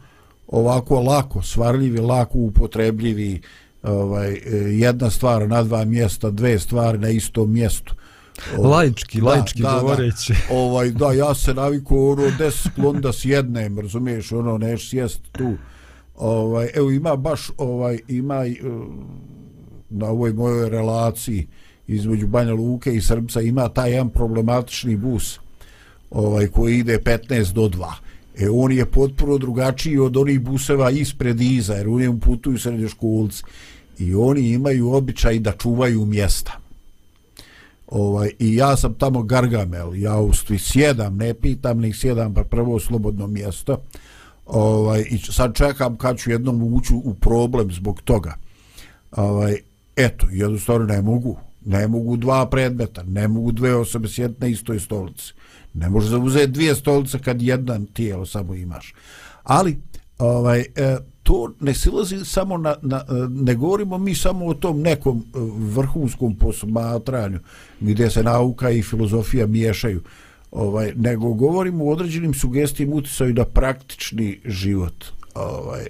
[0.49, 3.41] ovako lako svarljivi lako upotrebljivi
[3.83, 4.41] ovaj e,
[4.79, 7.95] jedna stvar na dva mjesta dve stvari na istom mjestu
[8.59, 10.33] Laički, laički govoreći.
[10.33, 15.21] Da, ovaj, da, ja se naviku ono des sklon da sjednem, razumiješ, ono, neš sjest
[15.33, 15.55] tu.
[16.17, 18.87] Ovaj, evo, ima baš, ovaj, ima uh,
[19.91, 21.47] na ovoj mojoj relaciji
[21.87, 25.39] između Banja Luke i Srbca ima taj jedan problematični bus
[26.13, 27.93] ovaj, koji ide 15 do 2.
[28.39, 32.59] E, on je potpuno drugačiji od onih buseva ispred i iza, jer u njemu putuju
[32.59, 33.43] srednjoškolci.
[33.99, 36.63] I oni imaju običaj da čuvaju mjesta
[37.93, 42.45] ovaj i ja sam tamo Gargamel ja u stvi sjedam ne pitam ni sjedam pa
[42.45, 43.81] prvo slobodno mjesto
[44.47, 48.35] ovaj i sad čekam kad ću jednom ući u problem zbog toga
[49.11, 49.57] ovaj
[49.97, 54.81] eto jednostavno ne mogu ne mogu dva predmeta ne mogu dve osobe sjediti na istoj
[54.81, 55.33] stolici.
[55.75, 58.95] Ne može zauzeti dvije stolice kad jedan tijelo samo imaš.
[59.43, 59.79] Ali
[60.19, 64.81] ovaj e, to ne silazi samo na, na, e, ne govorimo mi samo o tom
[64.81, 67.39] nekom e, vrhunskom posmatranju
[67.81, 70.03] gdje se nauka i filozofija miješaju
[70.51, 75.05] ovaj nego govorimo o određenim sugestijama uticaju na praktični život
[75.35, 75.87] ovaj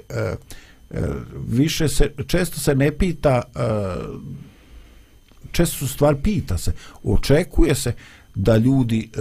[1.49, 3.43] više se često se ne pita
[5.53, 6.73] često su stvar pita se
[7.05, 7.93] očekuje se
[8.35, 9.19] da ljudi e,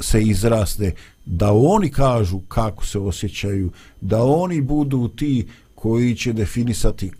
[0.00, 0.94] se izraste,
[1.26, 7.10] da oni kažu kako se osjećaju da oni budu ti koji će definisati e,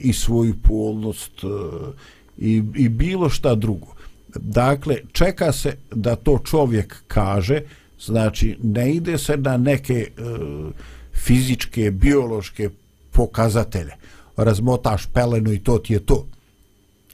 [0.00, 1.46] i svoju polnost e,
[2.38, 3.86] i, i bilo šta drugo.
[4.34, 7.60] Dakle čeka se da to čovjek kaže
[8.00, 10.22] znači ne ide se na neke e,
[11.14, 12.70] fizičke biološke
[13.12, 13.92] pokazatelje.
[14.36, 16.26] Razmotaš pelenu i to ti je to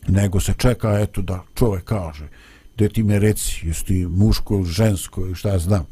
[0.08, 2.28] nego se čeka eto da čovjek kaže
[2.74, 5.86] gdje ti me reci jesi ti muško ili žensko ili šta ja znam.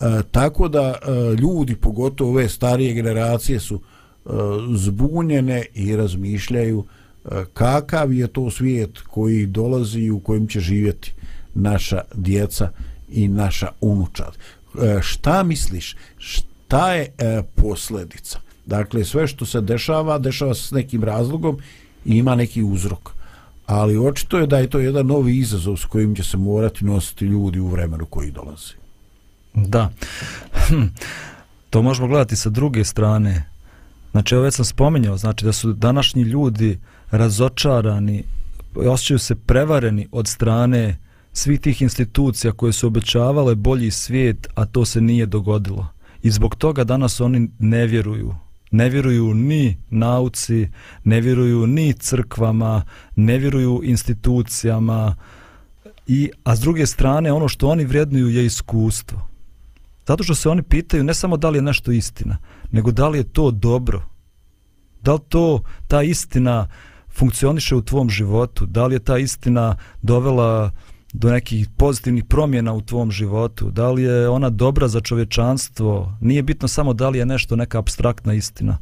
[0.00, 4.30] E, tako da e, ljudi pogotovo ove starije generacije su e,
[4.74, 11.12] zbunjene i razmišljaju e, kakav je to svijet koji dolazi i u kojem će živjeti
[11.54, 12.70] naša djeca
[13.12, 14.38] i naša unučad.
[14.82, 15.96] E, šta misliš?
[16.18, 18.38] Šta je e, posljedica?
[18.66, 21.58] Dakle sve što se dešava dešava se s nekim razlogom
[22.04, 23.10] ima neki uzrok
[23.66, 27.24] ali očito je da je to jedan novi izazov s kojim će se morati nositi
[27.24, 28.74] ljudi u vremenu koji dolazi
[29.54, 29.90] Da.
[30.52, 30.82] Hm.
[31.70, 33.44] To možemo gledati sa druge strane.
[34.10, 36.78] Znači, ovo već sam spominjao, znači da su današnji ljudi
[37.10, 38.24] razočarani,
[38.74, 40.98] osjećaju se prevareni od strane
[41.32, 45.86] svih tih institucija koje su obećavale bolji svijet, a to se nije dogodilo.
[46.22, 48.34] I zbog toga danas oni ne vjeruju.
[48.70, 50.68] Ne vjeruju ni nauci,
[51.04, 52.82] ne vjeruju ni crkvama,
[53.16, 55.16] ne vjeruju institucijama,
[56.10, 59.20] I, a s druge strane, ono što oni vrednuju je iskustvo.
[60.06, 62.38] Zato što se oni pitaju ne samo da li je nešto istina,
[62.72, 64.02] nego da li je to dobro.
[65.02, 66.68] Da li to, ta istina
[67.08, 68.66] funkcioniše u tvom životu?
[68.66, 70.70] Da li je ta istina dovela
[71.12, 73.70] do nekih pozitivnih promjena u tvom životu?
[73.70, 76.16] Da li je ona dobra za čovječanstvo?
[76.20, 78.78] Nije bitno samo da li je nešto neka abstraktna istina.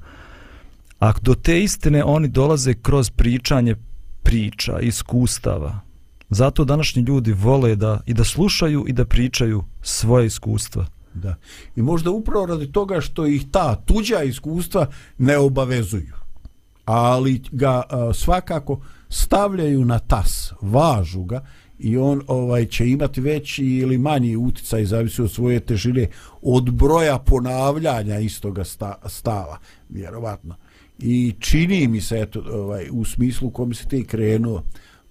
[1.00, 3.76] A do te istine oni dolaze kroz pričanje
[4.22, 5.80] priča, iskustava.
[6.30, 10.86] Zato današnji ljudi vole da i da slušaju i da pričaju svoje iskustva.
[11.14, 11.34] Da.
[11.76, 14.86] I možda upravo radi toga što ih ta tuđa iskustva
[15.18, 16.14] ne obavezuju.
[16.84, 21.44] Ali ga a, svakako stavljaju na tas, važu ga
[21.78, 26.06] i on ovaj će imati veći ili manji uticaj zavisi od svoje težine
[26.42, 29.58] od broja ponavljanja istoga sta, stava
[29.88, 30.54] vjerovatno.
[30.98, 34.62] I čini mi se eto ovaj u smislu kom se ti krenuo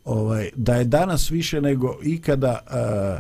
[0.06, 3.20] ovaj da je danas više nego ikada a,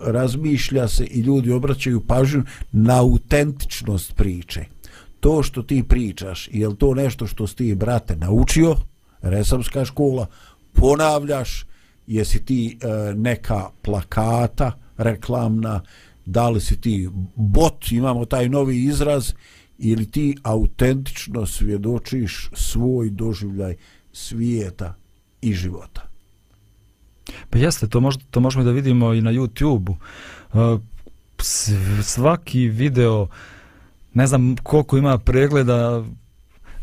[0.00, 2.42] razmišlja se i ljudi obraćaju pažnju
[2.72, 4.64] na autentičnost priče.
[5.20, 8.76] To što ti pričaš je to nešto što si ti brate naučio?
[9.22, 10.26] Resamska škola.
[10.72, 11.67] Ponavljaš
[12.08, 15.80] jesi ti e, neka plakata reklamna
[16.26, 19.32] da li si ti bot imamo taj novi izraz
[19.78, 23.76] ili ti autentično svjedočiš svoj doživljaj
[24.12, 24.94] svijeta
[25.42, 26.08] i života
[27.50, 29.96] Pa jeste, to, možda, to možemo da vidimo i na YouTube-u.
[30.54, 30.78] E,
[32.02, 33.28] svaki video,
[34.14, 36.04] ne znam koliko ima pregleda,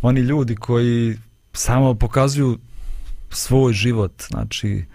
[0.01, 1.17] oni ljudi koji
[1.53, 2.57] samo pokazuju
[3.30, 4.86] svoj život, znači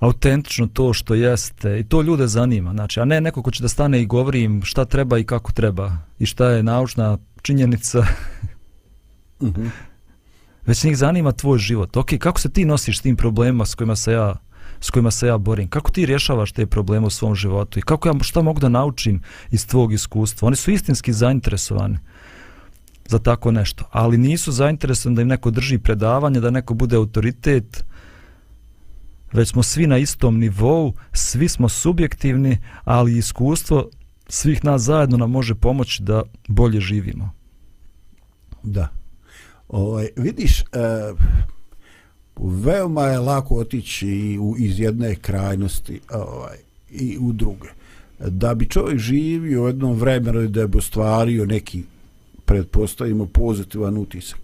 [0.00, 3.68] autentično to što jeste i to ljude zanima, znači, a ne neko ko će da
[3.68, 8.00] stane i govori im šta treba i kako treba i šta je naučna činjenica.
[9.40, 9.70] Mm -hmm.
[10.66, 11.96] Već njih zanima tvoj život.
[11.96, 14.34] Ok, kako se ti nosiš s tim problemima s kojima se ja
[14.80, 15.68] s kojima se ja borim.
[15.68, 19.22] Kako ti rješavaš te probleme u svom životu i kako ja šta mogu da naučim
[19.50, 20.46] iz tvog iskustva.
[20.46, 21.98] Oni su istinski zainteresovani
[23.08, 27.84] za tako nešto, ali nisu zainteresovani da im neko drži predavanje, da neko bude autoritet,
[29.32, 33.88] već smo svi na istom nivou, svi smo subjektivni, ali iskustvo
[34.28, 37.30] svih nas zajedno nam može pomoći da bolje živimo.
[38.62, 38.88] Da.
[39.68, 40.64] Ovaj, vidiš, e,
[42.36, 46.56] veoma je lako otići u, iz jedne krajnosti ovaj,
[46.90, 47.68] i u druge.
[48.18, 51.82] Da bi čovjek živio u jednom vremenu i da bi ostvario neki,
[52.44, 54.40] predpostavimo, pozitivan utisak,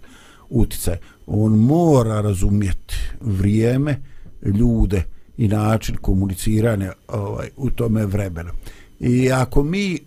[0.49, 4.01] uticaj, on mora razumjeti vrijeme,
[4.41, 5.03] ljude
[5.37, 8.49] i način komuniciranja ovaj, u tome vremenu.
[8.99, 9.99] I ako mi e,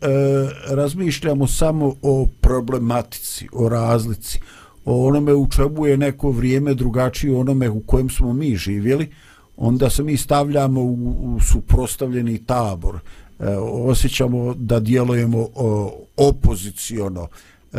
[0.68, 4.40] razmišljamo samo o problematici, o razlici,
[4.84, 9.08] o onome u čemu je neko vrijeme drugačije onome u kojem smo mi živjeli,
[9.56, 12.94] onda se mi stavljamo u, u suprostavljeni tabor.
[13.40, 17.28] E, osjećamo da djelujemo e, o, opoziciono.
[17.72, 17.78] E,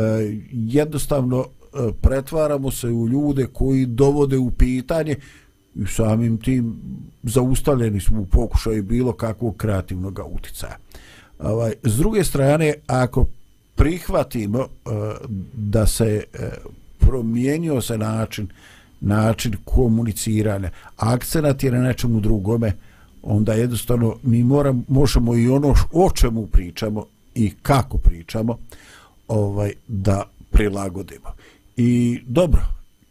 [0.51, 5.15] jednostavno e, pretvaramo se u ljude koji dovode u pitanje
[5.75, 6.75] i samim tim
[7.23, 10.77] zaustavljeni smo u pokušaju bilo kakvog kreativnog uticaja.
[11.39, 13.25] Ovaj, s druge strane, ako
[13.75, 14.91] prihvatimo uh,
[15.53, 16.39] da se uh,
[16.99, 18.47] promijenio se način
[19.01, 22.73] način komuniciranja, akcenat je na nečemu drugome,
[23.23, 27.05] onda jednostavno mi moram, možemo i ono o čemu pričamo
[27.35, 28.57] i kako pričamo
[29.27, 31.29] ovaj da prilagodimo.
[31.77, 32.61] I dobro,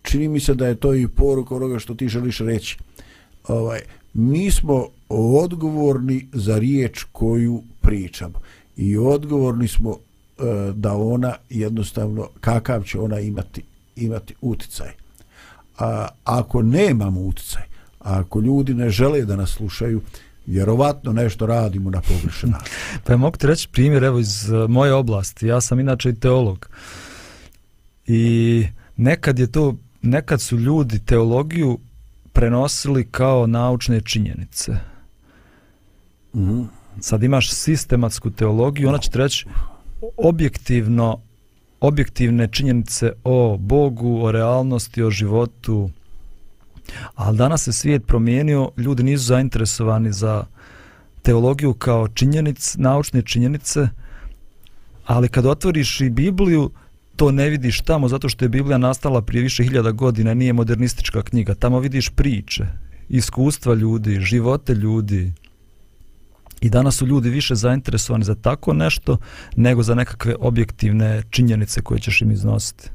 [0.02, 2.78] čini mi se da je to i poruka onoga što ti želiš reći.
[3.48, 3.80] Ovaj,
[4.14, 8.40] mi smo odgovorni za riječ koju pričamo
[8.76, 10.42] i odgovorni smo e,
[10.74, 13.62] da ona jednostavno kakav će ona imati
[13.96, 14.88] imati uticaj.
[15.78, 17.62] A ako nemamo uticaj,
[17.98, 20.00] ako ljudi ne žele da nas slušaju,
[20.46, 22.74] vjerovatno nešto radimo na pogrešan način.
[23.04, 25.46] pa ja mogu ti reći primjer evo iz e, moje oblasti.
[25.46, 26.68] Ja sam inače i teolog.
[28.06, 31.78] I nekad je to nekad su ljudi teologiju
[32.32, 34.72] prenosili kao naučne činjenice.
[36.34, 36.62] Mm.
[37.00, 39.46] Sad imaš sistematsku teologiju, ona će reći
[40.16, 41.20] objektivno
[41.80, 45.90] objektivne činjenice o Bogu, o realnosti, o životu.
[47.14, 50.44] Ali danas se svijet promijenio, ljudi nisu zainteresovani za
[51.22, 53.88] teologiju kao činjenic, naučne činjenice,
[55.06, 56.70] ali kad otvoriš i Bibliju,
[57.20, 61.22] to ne vidiš tamo zato što je Biblija nastala prije više hiljada godina, nije modernistička
[61.22, 61.54] knjiga.
[61.54, 62.64] Tamo vidiš priče,
[63.08, 65.32] iskustva ljudi, živote ljudi.
[66.60, 69.16] I danas su ljudi više zainteresovani za tako nešto
[69.56, 72.90] nego za nekakve objektivne činjenice koje ćeš im iznositi.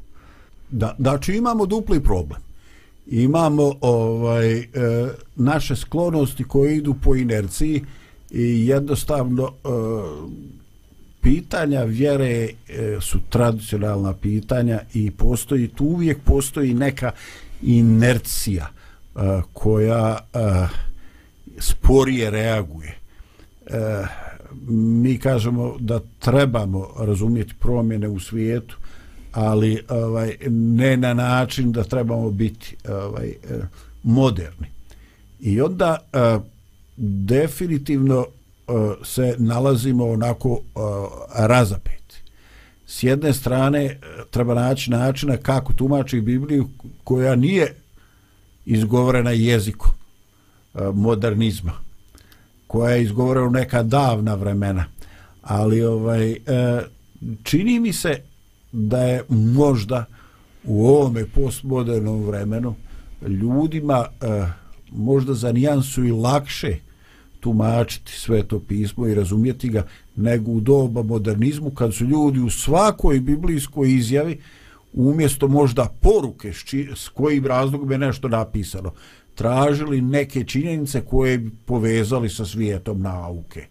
[0.71, 2.41] Da, znači imamo dupli problem.
[3.07, 4.65] imamo ovaj e,
[5.35, 7.83] naše sklonosti koje idu po inerciji
[8.31, 9.67] i jednostavno e,
[11.25, 17.11] pitanja vjere e, su tradicionalna pitanja i postoji tu uvijek postoji neka
[17.61, 18.67] inercija
[19.15, 19.19] e,
[19.53, 20.39] koja e,
[21.59, 22.95] sporije reaguje.
[23.67, 24.05] E,
[24.67, 28.77] mi kažemo da trebamo razumjeti promjene u svijetu
[29.31, 33.35] ali ovaj ne na način da trebamo biti e, ovaj e,
[34.03, 34.67] moderni.
[35.39, 36.39] I onda e,
[36.97, 38.25] definitivno
[38.67, 40.79] Eh, se nalazimo onako eh,
[41.47, 42.15] razapeti
[42.85, 43.99] s jedne strane eh,
[44.31, 46.69] treba naći načina kako tumači Bibliju
[47.03, 47.75] koja nije
[48.65, 49.91] izgovorena jezikom
[50.93, 51.71] modernizma
[52.67, 54.85] koja je izgovorena u neka davna vremena.
[55.41, 56.35] Ali ovaj
[57.43, 58.21] čini mi se
[58.71, 60.05] da je možda
[60.63, 62.75] u ovome postmodernom vremenu
[63.27, 64.05] ljudima
[64.91, 66.77] možda za nijansu i lakše
[67.45, 72.49] tumačiti sve to pismo i razumjeti ga nego u doba modernizmu kad su ljudi u
[72.49, 74.39] svakoj biblijskoj izjavi
[74.93, 78.91] umjesto možda poruke s, či, s kojim razlogom je nešto napisano
[79.35, 83.65] tražili neke činjenice koje bi povezali sa svijetom nauke.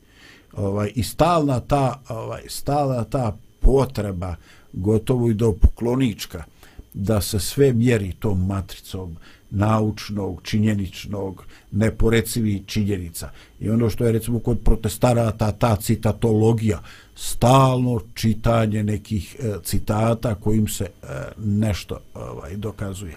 [0.53, 4.37] Ovaj i stalna ta ovaj stalna ta potreba
[4.72, 6.45] gotovo i do poklonička
[6.93, 9.16] da se sve mjeri tom matricom
[9.55, 13.30] naučnog, činjeničnog, neporecivi činjenica.
[13.61, 16.82] I ono što je recimo kod protestarata ta citatologija,
[17.14, 21.07] stalno čitanje nekih e, citata kojim se e,
[21.38, 23.16] nešto ovaj, dokazuje.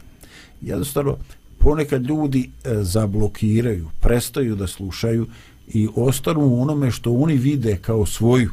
[0.61, 1.17] Jednostavno,
[1.57, 5.27] ponekad ljudi e, zablokiraju, prestaju da slušaju
[5.67, 8.51] i ostanu u onome što oni vide kao svoju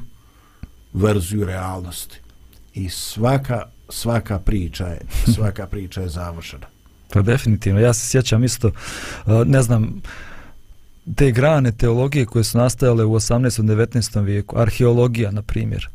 [0.92, 2.18] verziju realnosti
[2.74, 5.00] i svaka svaka priča je
[5.34, 6.73] svaka priča je završena.
[7.14, 8.70] Pa definitivno, ja se sjećam isto,
[9.46, 10.02] ne znam,
[11.14, 13.62] te grane teologije koje su nastajale u 18.
[13.62, 14.24] 19.
[14.24, 15.88] vijeku, arheologija, na primjer,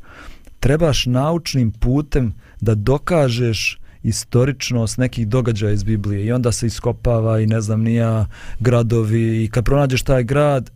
[0.59, 7.47] trebaš naučnim putem da dokažeš istoričnost nekih događaja iz Biblije i onda se iskopava i
[7.47, 8.25] ne znam nija
[8.59, 10.71] gradovi i kad pronađeš taj grad,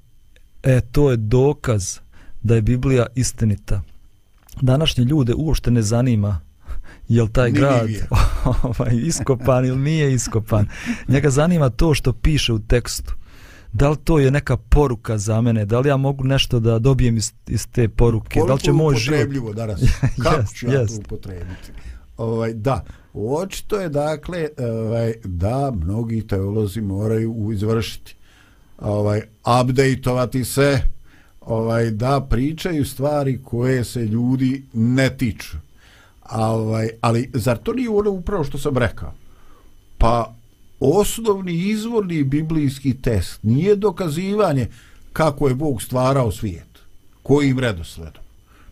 [0.63, 1.99] e, to je dokaz
[2.41, 3.81] da je Biblija istinita
[4.61, 6.39] današnje ljude uopšte ne zanima
[7.15, 7.89] je li taj Ni grad
[8.63, 10.67] ovaj, iskopan ili nije iskopan.
[11.07, 13.13] Njega zanima to što piše u tekstu.
[13.73, 15.65] Da li to je neka poruka za mene?
[15.65, 18.39] Da li ja mogu nešto da dobijem iz, iz te poruke?
[18.47, 19.15] da li će moj život...
[19.15, 19.81] upotrebljivo danas?
[20.23, 20.95] Kako Jest, ću ja jest.
[20.95, 21.71] to upotrebiti?
[22.17, 22.83] Ovaj, da,
[23.13, 28.15] očito je dakle ovaj, da mnogi teolozi moraju izvršiti
[28.79, 29.21] ovaj,
[29.61, 30.79] updateovati se
[31.41, 35.57] ovaj da pričaju stvari koje se ljudi ne tiču.
[36.31, 39.13] Ovaj, ali zar to nije ono upravo što sam rekao?
[39.97, 40.33] Pa
[40.79, 44.67] osnovni izvorni biblijski test nije dokazivanje
[45.13, 46.79] kako je Bog stvarao svijet,
[47.23, 48.23] kojim redosledom,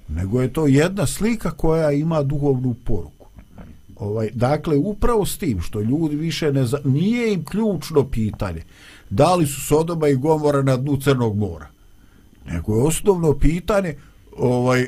[0.08, 3.28] nego je to jedna slika koja ima duhovnu poruku.
[3.95, 6.80] Ovaj, dakle, upravo s tim što ljudi više ne za...
[6.86, 8.64] nije im ključno pitanje
[9.10, 11.68] da li su Sodoma i Gomora na dnu Crnog mora
[12.45, 13.95] nego je osnovno pitanje
[14.38, 14.88] ovaj, e,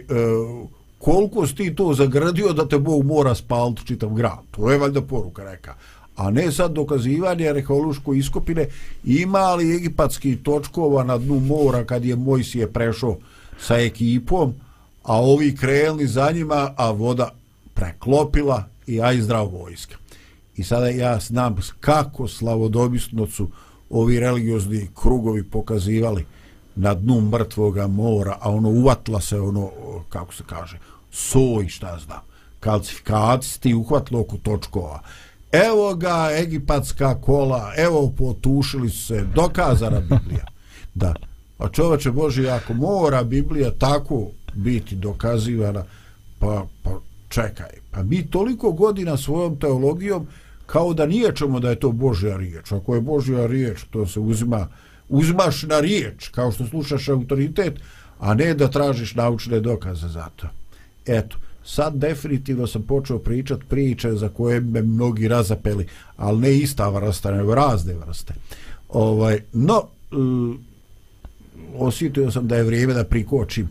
[1.04, 4.40] koliko si ti to zagradio da te Bog mora spaliti čitav grad.
[4.52, 5.76] To je valjda poruka reka.
[6.16, 8.68] A ne sad dokazivanje arheološko iskopine
[9.04, 13.18] ima li egipatski točkova na dnu mora kad je Mojsije prešao
[13.60, 14.54] sa ekipom,
[15.04, 17.30] a ovi krenuli za njima, a voda
[17.74, 19.96] preklopila i aj zdrav vojska.
[20.56, 23.50] I sada ja znam kako slavodobisno su
[23.90, 26.26] ovi religiozni krugovi pokazivali
[26.76, 29.70] na dnu mrtvoga mora, a ono uvatla se ono,
[30.10, 30.80] kako se kaže,
[31.14, 32.22] soj, šta ja znam,
[32.60, 35.00] kalcifikaciji uhvatilo oko točkova.
[35.52, 40.46] Evo ga egipatska kola, evo potušili su se, dokazana Biblija.
[40.94, 41.14] Da.
[41.58, 45.84] A čovače Boži, ako mora Biblija tako biti dokazivana,
[46.40, 46.92] pa, pa
[47.30, 50.28] čekaj, pa mi toliko godina svojom teologijom
[50.66, 52.72] kao da niječemo da je to Božja riječ.
[52.72, 54.68] Ako je Božja riječ, to se uzima
[55.10, 57.74] uzmaš na riječ, kao što slušaš autoritet,
[58.20, 60.48] a ne da tražiš naučne dokaze za to.
[61.06, 65.88] Eto, sad definitivno sam počeo pričat priče za koje me mnogi razapeli,
[66.18, 68.34] ali ne ista vrsta, nego razne vrste.
[68.90, 70.54] Ovaj, no, mm,
[71.78, 73.70] osjetio sam da je vrijeme da prikočim.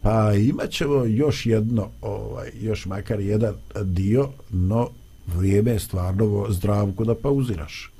[0.00, 4.88] Pa imat ćemo još jedno, ovaj, još makar jedan dio, no
[5.26, 7.91] vrijeme je stvarno zdravko da pauziraš.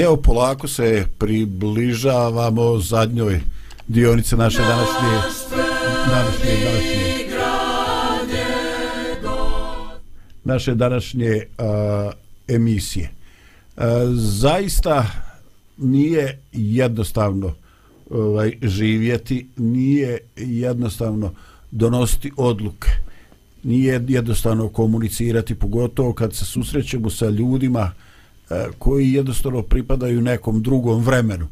[0.00, 3.40] I evo polako se približavamo zadnjoj
[3.88, 5.08] dionice naše današnje
[6.10, 7.26] današnje današnje
[10.44, 12.12] naše današnje uh,
[12.48, 13.10] emisije.
[13.76, 13.84] Uh,
[14.14, 15.06] zaista
[15.76, 17.54] nije jednostavno
[18.10, 21.32] ovaj živjeti, nije jednostavno
[21.70, 22.88] donositi odluke.
[23.62, 28.09] Nije jednostavno komunicirati, pogotovo kad se susrećemo sa ljudima uh,
[28.50, 31.48] E, koji jednostavno pripadaju nekom drugom vremenu.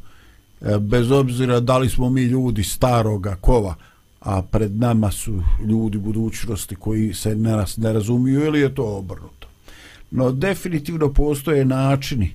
[0.60, 3.74] E, bez obzira da li smo mi ljudi staroga kova,
[4.20, 9.48] a pred nama su ljudi budućnosti koji se ne, ne razumiju ili je to obrnuto.
[10.10, 12.34] No definitivno postoje načini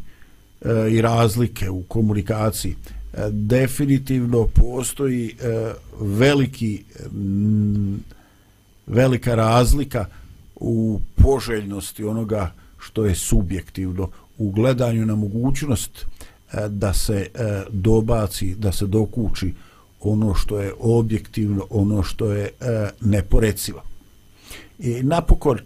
[0.62, 2.76] e, i razlike u komunikaciji.
[3.14, 6.84] E, definitivno postoji e, veliki
[7.14, 8.00] m,
[8.88, 10.06] velika razlika
[10.56, 16.06] u poželjnosti onoga što je subjektivno u gledanju na mogućnost
[16.54, 19.54] e, da se e, dobaci, da se dokuči
[20.00, 23.84] ono što je objektivno, ono što je e, neporecivo.
[24.80, 25.60] I napokon,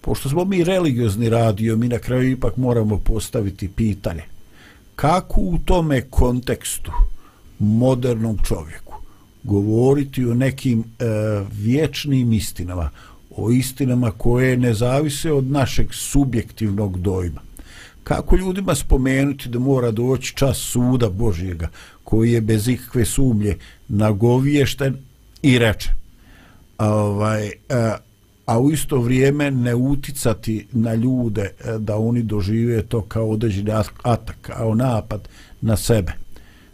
[0.00, 4.22] pošto smo mi religiozni radio, mi na kraju ipak moramo postaviti pitanje
[4.96, 6.92] kako u tome kontekstu
[7.58, 8.94] modernom čovjeku
[9.44, 11.04] govoriti o nekim e,
[11.52, 12.90] vječnim istinama,
[13.36, 17.40] o istinama koje ne zavise od našeg subjektivnog dojma.
[18.04, 21.68] Kako ljudima spomenuti da mora doći čas suda Božjega,
[22.04, 23.56] koji je bez ikakve sumlje
[23.88, 24.96] nagoviješten
[25.42, 25.90] i reče.
[26.78, 27.96] A, ovaj, a,
[28.46, 33.70] a u isto vrijeme ne uticati na ljude e, da oni dožive to kao određeni
[34.02, 35.28] atak, kao napad
[35.60, 36.12] na sebe,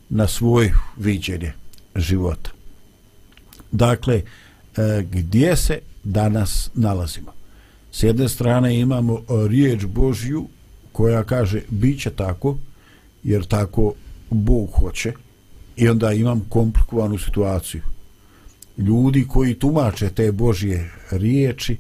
[0.08, 1.52] na svoj viđenje
[1.96, 2.50] života.
[3.72, 4.22] Dakle, e,
[5.10, 7.32] gdje se danas nalazimo?
[7.92, 10.48] S jedne strane imamo riječ Božju
[11.00, 12.56] koja kaže bit će tako,
[13.22, 13.92] jer tako
[14.30, 15.12] Bog hoće
[15.76, 17.82] i onda imam komplikovanu situaciju.
[18.78, 21.76] Ljudi koji tumače te Božje riječi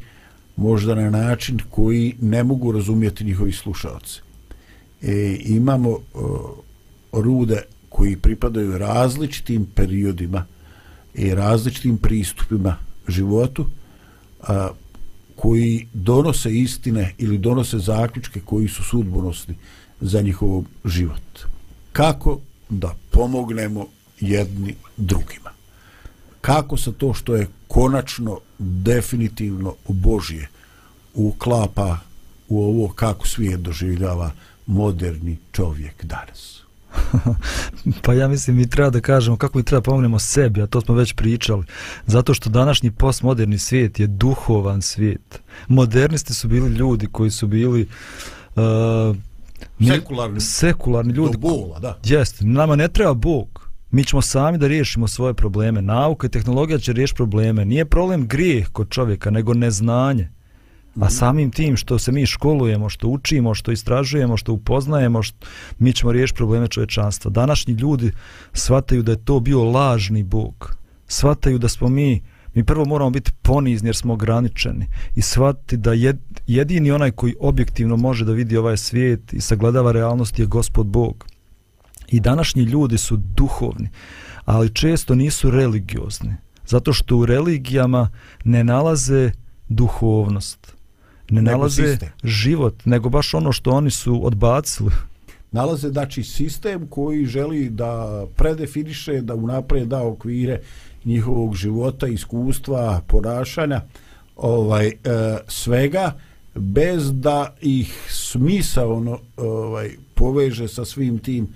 [0.56, 4.20] možda na način koji ne mogu razumjeti njihovi slušalci.
[5.02, 6.18] E, imamo e,
[7.12, 10.44] rude koji pripadaju različitim periodima
[11.14, 12.76] i različitim pristupima
[13.08, 13.66] životu
[14.42, 14.70] a,
[15.40, 19.54] koji donose istine ili donose zaključke koji su sudbonosni
[20.00, 21.38] za njihov život.
[21.92, 22.38] Kako
[22.68, 23.86] da pomognemo
[24.20, 25.50] jedni drugima.
[26.40, 30.48] Kako se to što je konačno, definitivno Božje
[31.14, 31.98] uklapa
[32.48, 34.30] u ovo kako svijet doživljava
[34.66, 36.59] moderni čovjek danas?
[38.04, 40.94] pa ja mislim mi treba da kažemo kako mi treba pomognemo sebi, a to smo
[40.94, 41.64] već pričali.
[42.06, 45.40] Zato što današnji postmoderni svijet je duhovan svijet.
[45.68, 47.88] Modernisti su bili ljudi koji su bili
[48.56, 49.16] uh,
[49.94, 51.32] sekularni, sekularni ljudi.
[51.32, 51.98] Do bola, da.
[52.04, 53.70] Jeste, nama ne treba Bog.
[53.90, 55.82] Mi ćemo sami da riješimo svoje probleme.
[55.82, 57.64] Nauka i tehnologija će riješiti probleme.
[57.64, 60.30] Nije problem grijeh kod čovjeka, nego neznanje.
[61.00, 65.46] A samim tim što se mi školujemo, što učimo, što istražujemo, što upoznajemo, što,
[65.78, 67.30] mi ćemo riješiti probleme čovečanstva.
[67.30, 68.12] Današnji ljudi
[68.52, 70.76] shvataju da je to bio lažni Bog.
[71.06, 72.22] Shvataju da smo mi
[72.54, 77.34] mi prvo moramo biti ponizni jer smo ograničeni i shvatiti da jed, jedini onaj koji
[77.40, 81.26] objektivno može da vidi ovaj svijet i sagledava realnost je gospod Bog.
[82.08, 83.88] I današnji ljudi su duhovni,
[84.44, 86.36] ali često nisu religiozni,
[86.66, 88.10] zato što u religijama
[88.44, 89.30] ne nalaze
[89.68, 90.74] duhovnost,
[91.30, 92.08] ne nalaze sistem.
[92.24, 94.90] život, nego baš ono što oni su odbacili.
[95.52, 100.60] Nalaze znači sistem koji želi da predefiniše, da unaprijed da okvire
[101.04, 103.80] njihovog života, iskustva, ponašanja,
[104.36, 104.92] ovaj e,
[105.48, 106.12] svega
[106.54, 111.48] bez da ih smisa ono ovaj poveže sa svim tim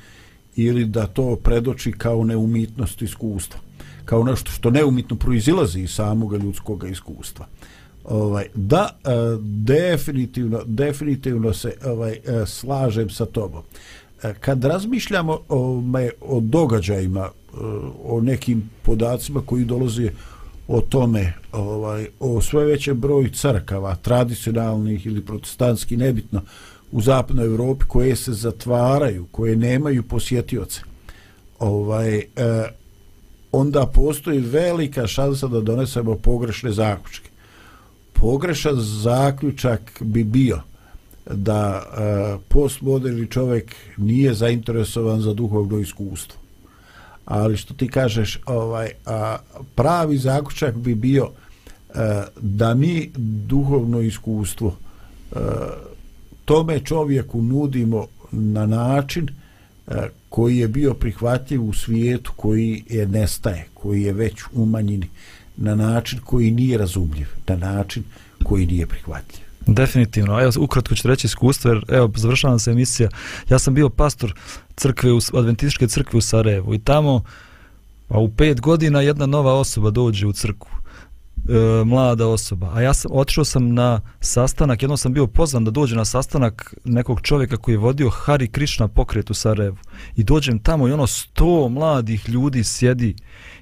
[0.57, 3.61] ili da to predoči kao neumitnost iskustva
[4.05, 7.47] kao nešto što neumitno proizilazi iz samog ljudskog iskustva
[8.05, 9.09] ovaj da e,
[9.43, 13.63] definitivno definitivno se ovaj e, slažem sa tobom.
[14.23, 15.83] E, kad razmišljamo o,
[16.21, 17.31] o događajima e,
[18.05, 20.11] o nekim podacima koji dolaze
[20.69, 26.43] o tome ovaj o sve većem broju crkava tradicionalnih ili protestantskih nebitno
[26.93, 30.81] u zapadnoj Evropi koje se zatvaraju koje nemaju posjetioce
[31.59, 32.25] ovaj e,
[33.53, 37.31] onda postoji velika šansa da donesemo pogrešne zaključke
[38.21, 40.61] pogrešan zaključak bi bio
[41.31, 46.41] da e, postmoderni čovjek nije zainteresovan za duhovno iskustvo.
[47.25, 49.37] Ali što ti kažeš ovaj a,
[49.75, 53.11] pravi zaključak bi bio e, da mi
[53.47, 54.77] duhovno iskustvo
[55.33, 55.39] e,
[56.45, 59.29] tome čovjeku nudimo na način
[59.87, 59.93] e,
[60.29, 65.09] koji je bio prihvatljiv u svijetu koji je nestaje, koji je već umanjeni
[65.57, 68.03] na način koji nije razumljiv, na način
[68.45, 69.45] koji nije prihvatljiv.
[69.67, 70.41] Definitivno.
[70.41, 73.09] Evo, ukratko ću reći iskustvo, jer evo, završavam se emisija.
[73.51, 74.35] Ja sam bio pastor
[74.77, 77.23] crkve, u, adventističke crkve u Sarajevu i tamo
[78.09, 80.71] a u pet godina jedna nova osoba dođe u crkvu
[81.49, 82.71] e, mlada osoba.
[82.75, 86.75] A ja sam otišao sam na sastanak, jednom sam bio pozvan da dođe na sastanak
[86.85, 89.77] nekog čovjeka koji je vodio Hari Krišna pokret u Sarajevu.
[90.17, 93.17] I dođem tamo i ono sto mladih ljudi sjedi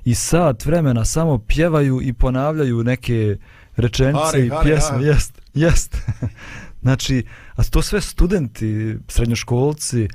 [0.05, 3.37] i sat vremena samo pjevaju i ponavljaju neke
[3.76, 4.97] rečenice Hari, i Hari, pjesme.
[4.97, 5.07] Hari.
[5.07, 5.97] Jest, jest.
[6.83, 7.24] znači,
[7.55, 10.09] a to sve studenti, srednjoškolci,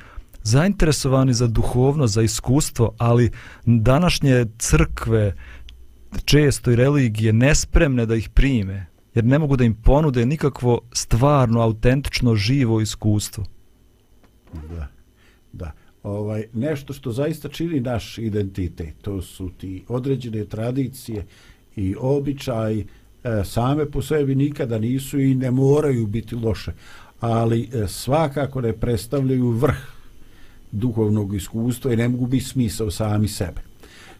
[0.43, 3.31] zainteresovani za duhovno, za iskustvo, ali
[3.65, 5.35] današnje crkve,
[6.25, 8.85] često i religije nespremne da ih prime,
[9.15, 13.45] jer ne mogu da im ponude nikakvo stvarno, autentično, živo iskustvo.
[14.53, 14.87] Da,
[15.53, 15.71] da.
[16.03, 21.25] Ovaj, nešto što zaista čini naš identitet, to su ti određene tradicije
[21.75, 22.85] i običaji,
[23.23, 26.71] e, same po sebi nikada nisu i ne moraju biti loše,
[27.19, 29.77] ali e, svakako ne predstavljaju vrh
[30.71, 33.61] duhovnog iskustva i ne mogu biti smisao sami sebe.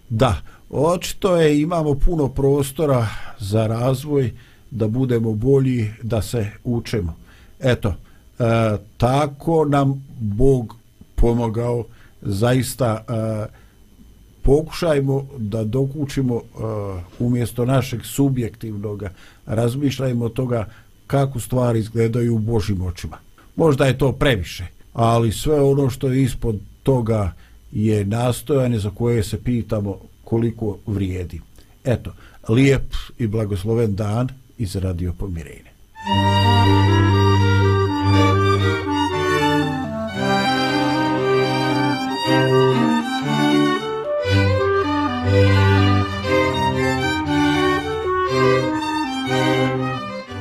[0.10, 3.07] Da, očito je imamo puno prostora
[3.39, 4.32] za razvoj,
[4.72, 7.15] da budemo bolji, da se učimo.
[7.59, 10.76] Eto, e, tako nam Bog
[11.15, 11.86] pomogao
[12.22, 13.45] zaista e,
[14.41, 16.41] pokušajmo da dokučimo e,
[17.20, 19.03] umjesto našeg subjektivnog
[19.45, 20.68] razmišljajmo toga
[21.07, 23.18] kako stvari izgledaju u Božim očima.
[23.55, 27.34] Možda je to previše, ali sve ono što je ispod toga
[27.72, 29.97] je nastojanje za koje se pitamo
[30.30, 31.42] koliko vrijedi.
[31.84, 32.12] Eto,
[32.50, 35.72] lijep i blagosloven dan iz Radio Pomirenja.